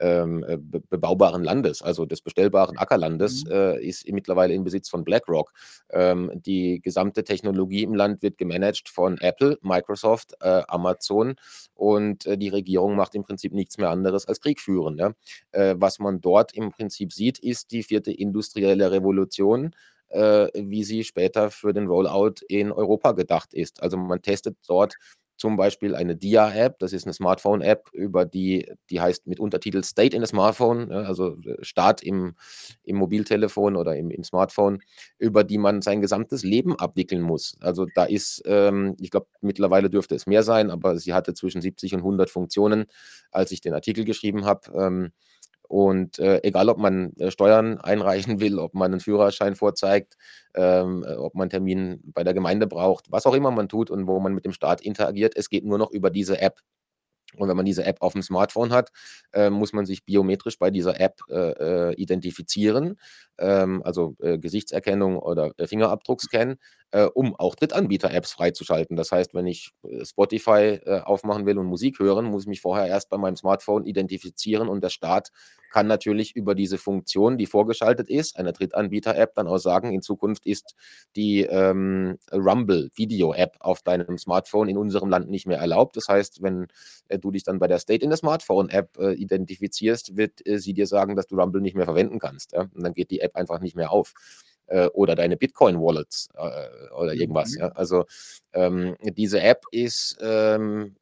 [0.00, 3.50] ähm, äh, be bebaubaren Landes, also des bestellbaren Ackerlandes, Mhm.
[3.50, 5.52] äh, ist mittlerweile in Besitz von BlackRock.
[5.90, 11.36] Ähm, die gesamte Technologie im Land wird gemanagt von Apple, Microsoft, äh, Amazon
[11.74, 15.12] und, äh, die Regierung macht im Prinzip nichts mehr anderes als Krieg führen, ja?
[15.52, 18.12] Äh, was man dort im Prinzip sieht, ist die 4.
[18.18, 19.72] industrielle Revolution,
[20.08, 23.82] äh, wie sie später für den Rollout in Europa gedacht ist.
[23.82, 24.94] Also, man testet dort
[25.36, 30.16] zum Beispiel eine Dia-App, das ist 'ne Smartphone-App, über die die heißt mit Untertitel „State
[30.16, 32.34] in a Smartphone“, ne, also, äh, Start im
[32.84, 34.80] im Mobiltelefon oder im im Smartphone,
[35.18, 37.56] über die man sein gesamtes Leben abwickeln muss.
[37.60, 41.60] Also, da ist, ähm ich glaube, mittlerweile dürfte es mehr sein, aber sie hatte zwischen
[41.62, 42.86] 70 und 100 Funktionen,
[43.32, 44.70] als ich den Artikel geschrieben habe.
[44.74, 45.12] Ähm,
[45.68, 50.16] und, äh, egal, ob man, äh, Steuern einreichen will, ob man 'nen Führerschein vorzeigt,
[50.54, 53.90] ähm, äh, ob man 'n Termin bei der Gemeinde braucht, was auch immer man tut
[53.90, 56.60] und wo man mit dem Staat interagiert, es geht nur noch über diese App.
[57.38, 58.90] Und wenn man diese App aufm Smartphone hat,
[59.34, 62.98] äh, muss man sich biometrisch bei dieser App, äh, äh, identifizieren,
[63.38, 66.56] ähm, also, Gesichtserkennung oder, Fingerabdruckscan,
[66.92, 68.96] äh, um auch Drittanbieter-Apps freizuschalten.
[68.96, 72.60] Das heißt, wenn ich, äh, Spotify, äh, aufmachen will und Musik hören, muss ich mich
[72.60, 75.30] vorher erst bei meinem Smartphone identifizieren und der Staat
[75.70, 80.46] kann natürlich über diese Funktion, die vorgeschaltet ist, einer Drittanbieter-App, dann auch sagen: „In Zukunft
[80.46, 80.74] ist
[81.16, 86.68] die, ähm, Rumble-Video-App auf deinem Smartphone in unserem Land nicht mehr erlaubt.“ Das heißt, wenn,
[87.08, 90.72] äh, du dich dann bei der State in a Smartphone-App, äh, identifizierst, wird, äh, sie
[90.74, 92.62] dir sagen, dass du Rumble nicht mehr verwenden kannst, ja?
[92.62, 94.14] Und dann geht die App einfach nicht mehr auf.
[94.68, 97.60] Äh, oder deine Bitcoin-Wallets, äh, oder irgendwas, Mhm.
[97.60, 97.68] ja?
[97.70, 98.04] Also,
[98.52, 100.96] ähm, diese App ist, ähm,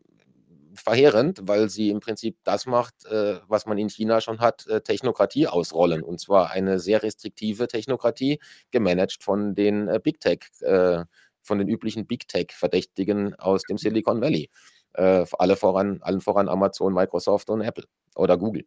[0.77, 4.81] verheerend, weil sie im Prinzip das macht, äh, was man in China schon hat, äh,
[4.81, 8.41] Technokratie ausrollen, und zwar eine sehr restriktive Technokratie,
[8.73, 11.05] gemanagt von den, äh, Big Tech äh,
[11.43, 14.51] von den üblichen Big Tech-Verdächtigen aus dem Silicon Valley.
[14.95, 17.85] Äh, alle voran allen voran Amazon, Microsoft und Apple
[18.17, 18.65] oder Google.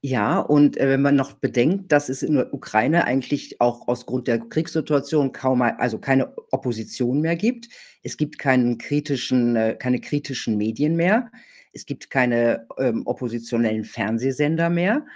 [0.00, 4.06] Ja, und, äh, wenn man noch bedenkt, dass es in der Ukraine eigentlich auch aus
[4.06, 7.68] Grund der Kriegssituation kaum also, keine Opposition mehr gibt.
[8.02, 11.30] Es gibt keinen kritischen äh, keine kritischen Medien mehr.
[11.72, 15.06] Es gibt keine, ähm, oppositionellen Fernsehsender mehr.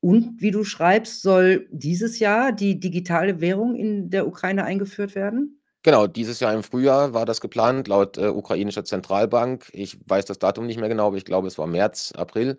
[0.00, 5.60] Und wie du schreibst, soll dieses Jahr die digitale Währung in der Ukraine eingeführt werden?
[5.82, 9.70] Genau, dieses Jahr im Frühjahr war das geplant laut, äh, ukrainischer Zentralbank.
[9.72, 12.58] Ich weiß das Datum nicht mehr genau, aber ich glaube, es war März, April.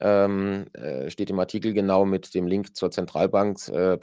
[0.00, 3.96] Ähm, äh, steht im Artikel genau mit dem Link zur Zentralbanks äh,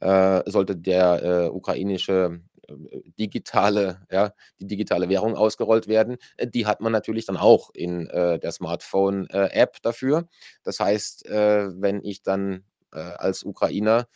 [0.00, 2.40] äh, sollte der, äh, ukrainische,
[3.18, 6.16] digitale ja, die digitale Währung ausgerollt werden.
[6.42, 10.28] Die hat man natürlich dann auch in, der Smartphone, äh, App dafür.
[10.62, 14.06] Das heißt, wenn ich dann, als Ukrainer,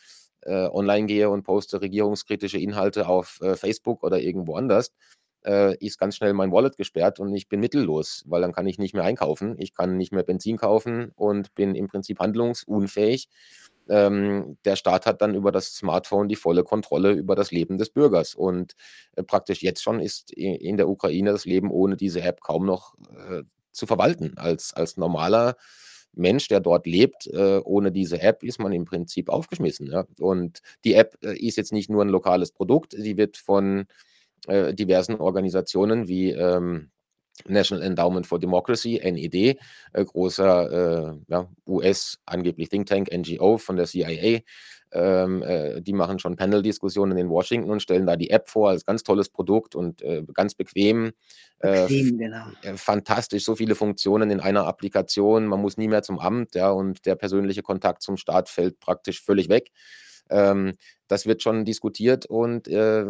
[0.47, 4.93] online gehe und poste regierungskritische Inhalte auf, Facebook oder irgendwo anders,
[5.45, 8.79] äh, ist ganz schnell mein Wallet gesperrt und ich bin mittellos, weil dann kann ich
[8.79, 9.55] nicht mehr einkaufen.
[9.59, 13.29] Ich kann nicht mehr Benzin kaufen und bin im Prinzip handlungsunfähig.
[13.89, 17.91] Ähm, der Staat hat dann über das Smartphone die volle Kontrolle über das Leben des
[17.91, 18.35] Bürgers.
[18.35, 18.75] Und,
[19.17, 22.95] äh, praktisch jetzt schon ist in der Ukraine das Leben ohne diese App kaum noch,
[23.31, 24.35] äh, zu verwalten.
[24.37, 25.57] Als als normaler
[26.15, 30.05] Mensch, der dort lebt, äh, ohne diese App ist man im Prinzip aufgeschmissen, ja?
[30.21, 33.87] Und die App, äh, ist jetzt nicht nur 'n lokales Produkt, sie wird von,
[34.47, 36.91] äh, diversen Organisationen wie, ähm,
[37.47, 39.59] National Endowment for Democracy, NED,
[39.93, 44.41] äh, großer, äh, ja, US angeblich Think-Tank, NGO von der CIA,
[44.91, 48.85] ähm, äh, die machen schon Panel-Diskussionen in Washington und stellen da die App vor als
[48.87, 51.13] ganz tolles Produkt und, äh, ganz bequem,
[51.59, 52.47] äh, Bequem, genau.
[52.63, 55.47] äh, fantastisch, so viele Funktionen in einer Applikation.
[55.47, 59.23] Man muss nie mehr zum Amt, ja, und der persönliche Kontakt zum Staat fällt praktisch
[59.23, 59.71] völlig weg.
[60.31, 60.75] Ähm,
[61.09, 63.05] das wird schon diskutiert und, äh,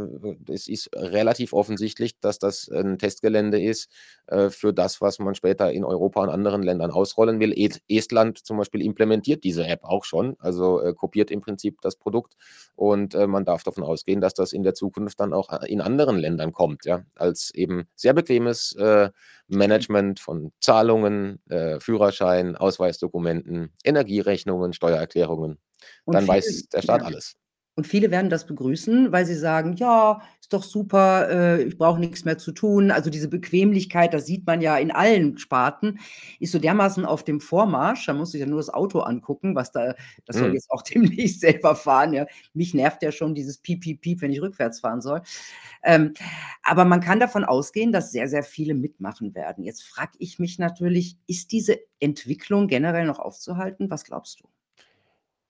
[0.49, 3.91] es ist relativ offensichtlich, dass das 'n Testgelände ist,
[4.29, 7.53] äh, für das, was man später in Europa und anderen Ländern ausrollen will.
[7.89, 12.35] Estland zum Beispiel implementiert diese App auch schon, also, äh, kopiert im Prinzip das Produkt
[12.77, 15.81] und, äh, man darf davon ausgehen, dass das in der Zukunft dann auch, äh, in
[15.81, 19.11] anderen Ländern kommt, ja, als eben sehr bequemes, äh,
[19.49, 21.41] Management von Zahlungen,
[21.81, 25.59] Führerschein, Ausweisdokumenten, Energierechnungen, Steuererklärungen.
[26.05, 26.83] Und Dann viele weiß der ja.
[26.83, 27.35] Staat alles.
[27.77, 32.01] Und viele werden das begrüßen, weil sie sagen: „Ja, ist doch super, äh, ich brauche
[32.01, 32.91] nix mehr zu tun.
[32.91, 36.01] Also, diese Bequemlichkeit, das sieht man ja in allen Sparten,
[36.41, 38.07] ist so dermaßen auf dem Vormarsch.
[38.07, 39.95] Da muss ich ja nur das Auto angucken, was da
[40.27, 40.55] das soll Mhm.
[40.55, 42.27] jetzt auch demnächst selber fahren, ja.
[42.55, 45.23] Mich nervt ja schon dieses Piep, Piep, Piep, wenn ich rückwärts fahren soll.
[45.83, 46.15] Ähm,
[46.63, 49.65] aber man kann davon ausgehen, dass sehr, sehr viele mitmachen werden.
[49.65, 53.91] Jetzt frage ich mich natürlich, ist diese Entwicklung generell noch aufzuhalten?
[53.91, 54.49] Was glaubst du?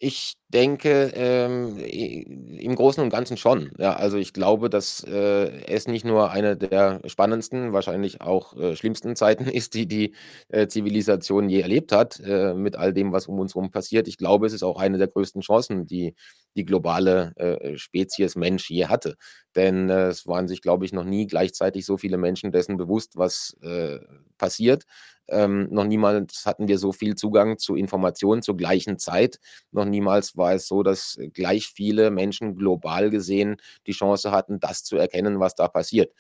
[0.01, 3.73] Ich denke, ähm, im Großen und Ganzen schon.
[3.79, 8.77] Ja, also, ich glaube, dass, äh, es nicht nur eine der spannendsten, wahrscheinlich auch, äh,
[8.77, 10.15] schlimmsten Zeiten ist, die die,
[10.51, 14.07] äh, Zivilisation je erlebt hat, äh, mit all dem, was um uns rum passiert.
[14.07, 16.15] Ich glaube, es ist auch eine der größten Chancen, die
[16.57, 19.17] die globale, äh, Spezies Mensch je hatte.
[19.57, 23.17] Denn, äh, es waren sich, glaube ich, noch nie gleichzeitig so viele Menschen dessen bewusst,
[23.17, 23.99] was, äh,
[24.39, 24.85] passiert.
[25.31, 29.39] Ähm, noch niemals hatten wir so viel Zugang zu Informationen zur gleichen Zeit.
[29.73, 33.57] Noch niemals war es so, dass gleich viele Menschen global gesehen
[33.87, 36.13] die Chance hatten, das zu erkennen, was da passiert.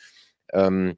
[0.53, 0.97] Ähm,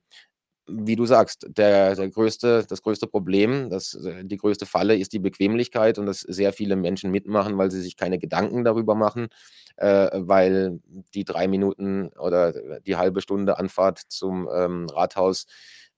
[0.68, 5.12] wie du sagst, der der größte das größte Problem, das äh, die größte Falle ist
[5.12, 9.28] die Bequemlichkeit und dass sehr viele Menschen mitmachen, weil sie sich keine Gedanken darüber machen,
[9.76, 10.80] äh, weil
[11.14, 12.52] die 3 Minuten oder
[12.82, 15.46] die 1/2 Stunde Anfahrt zum, ähm, Rathaus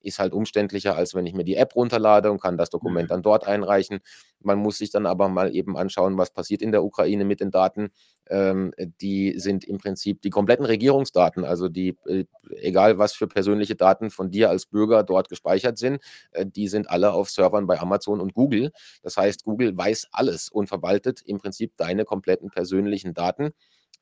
[0.04, 3.08] ist halt umständlicher, als wenn ich mir die App runterlade und kann das Dokument Mhm.
[3.08, 4.00] dann dort einreichen.
[4.40, 7.50] Man muss sich dann aber mal eben anschauen, was passiert in der Ukraine mit den
[7.50, 7.90] Daten.
[8.28, 12.24] Ähm, die sind im Prinzip die kompletten Regierungsdaten, also die äh,
[12.60, 16.00] egal was für persönliche Daten von dir als Bürger dort gespeichert sind,
[16.32, 18.70] äh, die sind alle auf Servern bei Amazon und Google.
[19.02, 23.50] Das heißt, Google weiß alles und verwaltet im Prinzip deine kompletten persönlichen Daten,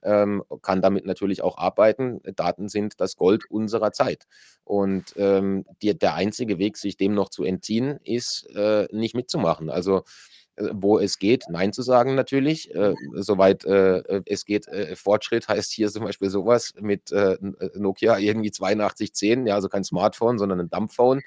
[0.03, 2.21] ähm, kann damit natürlich auch arbeiten.
[2.37, 4.27] Daten sind das Gold unserer Zeit.
[4.65, 9.71] Und, ähm, die der einzige Weg, sich dem noch zu entziehen, ist, äh, nicht mitzumachen.
[9.71, 10.03] Also,
[10.57, 14.69] äh, wo es geht, nein zu sagen natürlich, äh, soweit, äh, äh, es geht.
[14.69, 17.39] Äh, Fortschritt heißt hier zum Beispiel so was mit, äh,
[17.77, 21.23] Nokia irgendwie 8210, ja, also kein Smartphone, sondern 'n Dumbphone,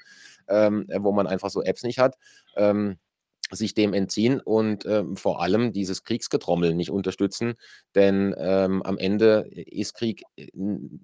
[0.48, 2.16] ähm, wo man einfach so Apps nicht hat.
[2.56, 2.98] Ähm,
[3.52, 7.54] sich dem entziehen und, ähm, vor allem dieses Kriegsgetrommel nicht unterstützen,
[7.94, 10.48] denn, ähm, am Ende ist Krieg, äh,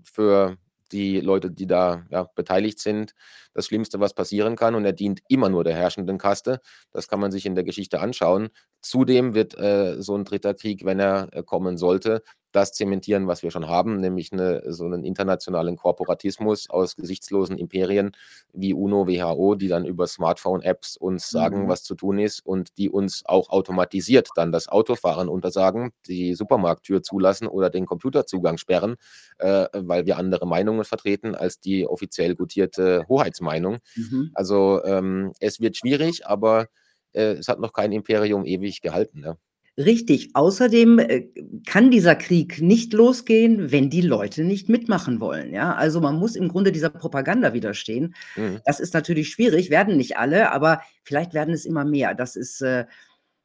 [0.05, 0.57] für
[0.93, 3.15] die Leute, die da, ja, beteiligt sind,
[3.55, 6.61] das Schlimmste, was passieren kann und er dient immer nur der herrschenden Kaste.
[6.93, 8.49] Das kann man sich in der Geschichte anschauen.
[8.83, 10.55] Zudem wird, äh, so 'n 3.
[10.55, 12.23] Krieg, wenn er, äh, kommen sollte,
[12.53, 18.13] das zementieren, was wir schon haben, nämlich 'ne so 'nen internationalen Korporatismus aus gesichtslosen Imperien
[18.53, 21.69] wie UNO, WHO, die dann über Smartphone-Apps uns sagen, Mhm.
[21.69, 27.03] was zu tun ist und die uns auch automatisiert dann das Autofahren untersagen, die Supermarkttür
[27.03, 28.97] zulassen oder den Computerzugang sperren,
[29.39, 33.79] äh, weil wir andere Meinungen vertreten als die offiziell gutierte Hoheitsmeinung.
[33.97, 34.35] Mhm.
[34.35, 36.69] Also, ähm, es wird schwierig, aber,
[37.13, 39.37] äh, es hat noch kein Imperium ewig gehalten, ja.
[39.85, 40.31] Richtig.
[40.35, 41.29] Außerdem, äh,
[41.67, 45.75] kann dieser Krieg nicht losgehen, wenn die Leute nicht mitmachen wollen, ja?
[45.75, 48.15] Also, man muss im Grunde dieser Propaganda widerstehen.
[48.37, 48.61] Mhm.
[48.67, 52.15] Das ist natürlich schwierig, werden nicht alle, aber vielleicht werden es immer mehr.
[52.15, 52.85] Das ist, äh,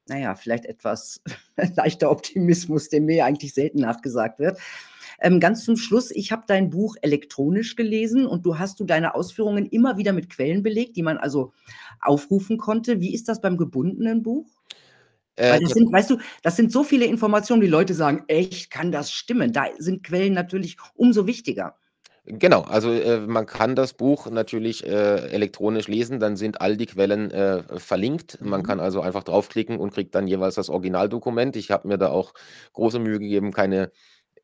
[0.07, 1.21] na ja, vielleicht etwas
[1.77, 4.59] leichter Optimismus, der mir eigentlich selten nachgesagt wird.
[5.21, 9.15] Ähm, ganz zum Schluss, ich habe dein Buch elektronisch gelesen und du hast du deine
[9.15, 11.53] Ausführungen immer wieder mit Quellen belegt, die man also
[12.01, 12.99] aufrufen konnte.
[12.99, 14.45] Wie ist das beim gebundenen Buch?
[15.37, 18.91] Äh, das sind weißt du, das sind so viele Informationen, die Leute sagen: „Echt, kann
[18.91, 21.77] das stimmen?“ Da sind Quellen natürlich umso wichtiger.
[22.27, 26.87] Genau, also, äh, man kann das Buch natürlich, äh, elektronisch lesen, dann sind all die
[26.87, 28.39] Quellen, äh, verlinkt.
[28.41, 28.63] Man Mhm.
[28.63, 31.55] kann also einfach draufklicken und kriegt dann jeweils das Originaldokument.
[31.55, 32.33] Ich habe mir da auch
[32.73, 33.91] große Mühe gegeben, keine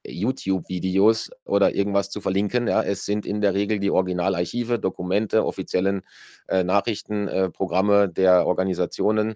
[0.06, 2.84] YouTube-Videos oder irgendwas zu verlinken, ja?
[2.84, 6.02] Es sind in der Regel die Originalarchive, Dokumente, offiziellen,
[6.50, 9.36] äh, Nachrichten, äh, Programme der Organisationen.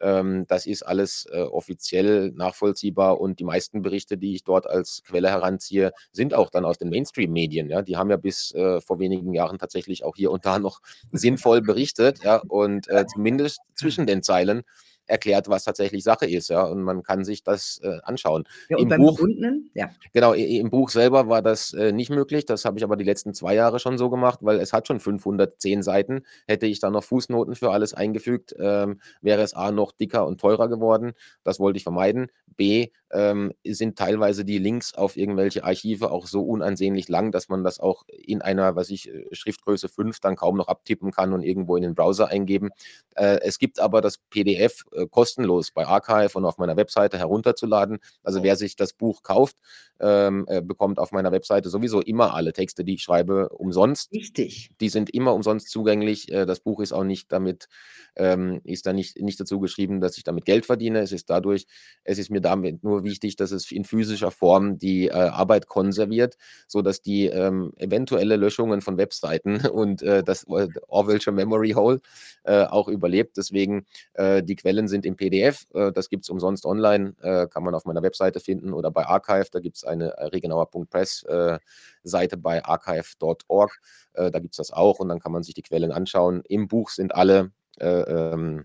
[0.00, 5.02] Ähm, das ist alles, äh, offiziell nachvollziehbar und die meisten Berichte, die ich dort als
[5.06, 7.82] Quelle heranziehe, sind auch dann aus den Mainstream-Medien, ja?
[7.82, 10.80] Die haben ja bis, äh, vor wenigen Jahren tatsächlich auch hier und da noch
[11.12, 14.62] sinnvoll berichtet, ja, und, äh, zumindest zwischen den Zeilen
[15.06, 18.44] erklärt, was tatsächlich Sache ist, ja, und man kann sich das, äh, anschauen.
[18.68, 19.70] Ja, Im Buch gebundenen?
[19.74, 19.90] Ja.
[20.12, 22.44] genau, im Buch selber war das, äh, nicht möglich.
[22.46, 25.00] Das habe ich aber die letzten 2 Jahre schon so gemacht, weil es hat schon
[25.00, 26.22] 510 Seiten.
[26.46, 30.40] Hätte ich da noch Fußnoten für alles eingefügt, ähm, wäre es A noch dicker und
[30.40, 31.12] teurer geworden.
[31.44, 32.28] Das wollte ich vermeiden.
[32.56, 37.64] B, ähm, sind teilweise die Links auf irgendwelche Archive auch so unansehnlich lang, dass man
[37.64, 41.42] das auch in einer, weiß ich, äh, Schriftgröße 5 dann kaum noch abtippen kann und
[41.42, 42.70] irgendwo in den Browser eingeben.
[43.14, 47.98] Äh, es gibt aber das PDF, äh, kostenlos bei Archive und auf meiner Webseite herunterzuladen.
[48.22, 49.56] Also, wer sich das Buch kauft,
[50.00, 54.12] ähm, äh, bekommt auf meiner Webseite sowieso immer alle Texte, die ich schreibe, umsonst.
[54.12, 54.70] Richtig.
[54.80, 56.30] Die sind immer umsonst zugänglich.
[56.30, 57.68] Äh, das Buch ist auch nicht damit
[58.16, 61.00] ähm, ist da nicht nicht dazu geschrieben, dass ich damit Geld verdiene.
[61.00, 61.66] Es ist dadurch
[62.04, 65.66] es ist mir damit nur nur wichtig, dass es in physischer Form die, äh, Arbeit
[65.66, 66.36] konserviert,
[66.66, 72.00] sodass die, ähm, eventuelle Löschungen von Webseiten und, äh, das Or Orwellsche Memory Hole,
[72.44, 73.36] äh, auch überlebt.
[73.36, 77.74] Deswegen, äh, die Quellen sind im PDF, äh, das gibt's umsonst online, äh, kann man
[77.74, 81.58] auf meiner Webseite finden oder bei Archive, da gibt's eine, äh, regenauer.press, äh,
[82.02, 83.80] Seite bei archive.org,
[84.14, 86.42] da gibt's das auch und dann kann man sich die Quellen anschauen.
[86.48, 88.64] Im Buch sind alle, äh, ähm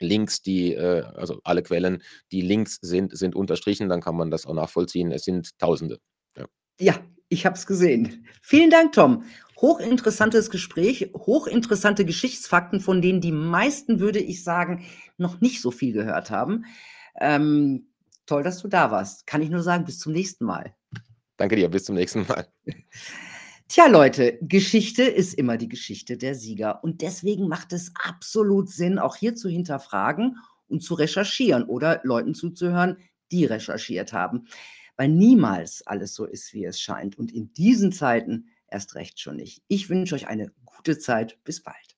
[0.00, 4.46] Links, die, äh, also alle Quellen, die Links sind, sind unterstrichen, dann kann man das
[4.46, 5.12] auch nachvollziehen.
[5.12, 5.98] Es sind Tausende.
[6.36, 6.46] Ja,
[6.78, 6.94] ja
[7.28, 8.26] ich habe es gesehen.
[8.42, 9.24] Vielen Dank, Tom.
[9.60, 14.84] Hochinteressantes Gespräch, hochinteressante Geschichtsfakten, von denen die meisten, würde ich sagen,
[15.16, 16.66] noch nicht so viel gehört haben.
[17.18, 17.88] Ähm,
[18.26, 19.26] toll, dass du da warst.
[19.26, 20.74] Kann ich nur sagen, bis zum nächsten Mal.
[21.38, 22.46] Danke dir, bis zum nächsten Mal.
[23.68, 26.84] Tja, Leute, Geschichte ist immer die Geschichte der Sieger.
[26.84, 30.36] Und deswegen macht es absolut Sinn, auch hier zu hinterfragen
[30.68, 32.98] und zu recherchieren oder Leuten zuzuhören,
[33.32, 34.46] die recherchiert haben.
[34.96, 37.18] Weil niemals alles so ist, wie es scheint.
[37.18, 39.62] Und in diesen Zeiten erst recht schon nicht.
[39.66, 41.36] Ich wünsche euch eine gute Zeit.
[41.42, 41.95] Bis bald.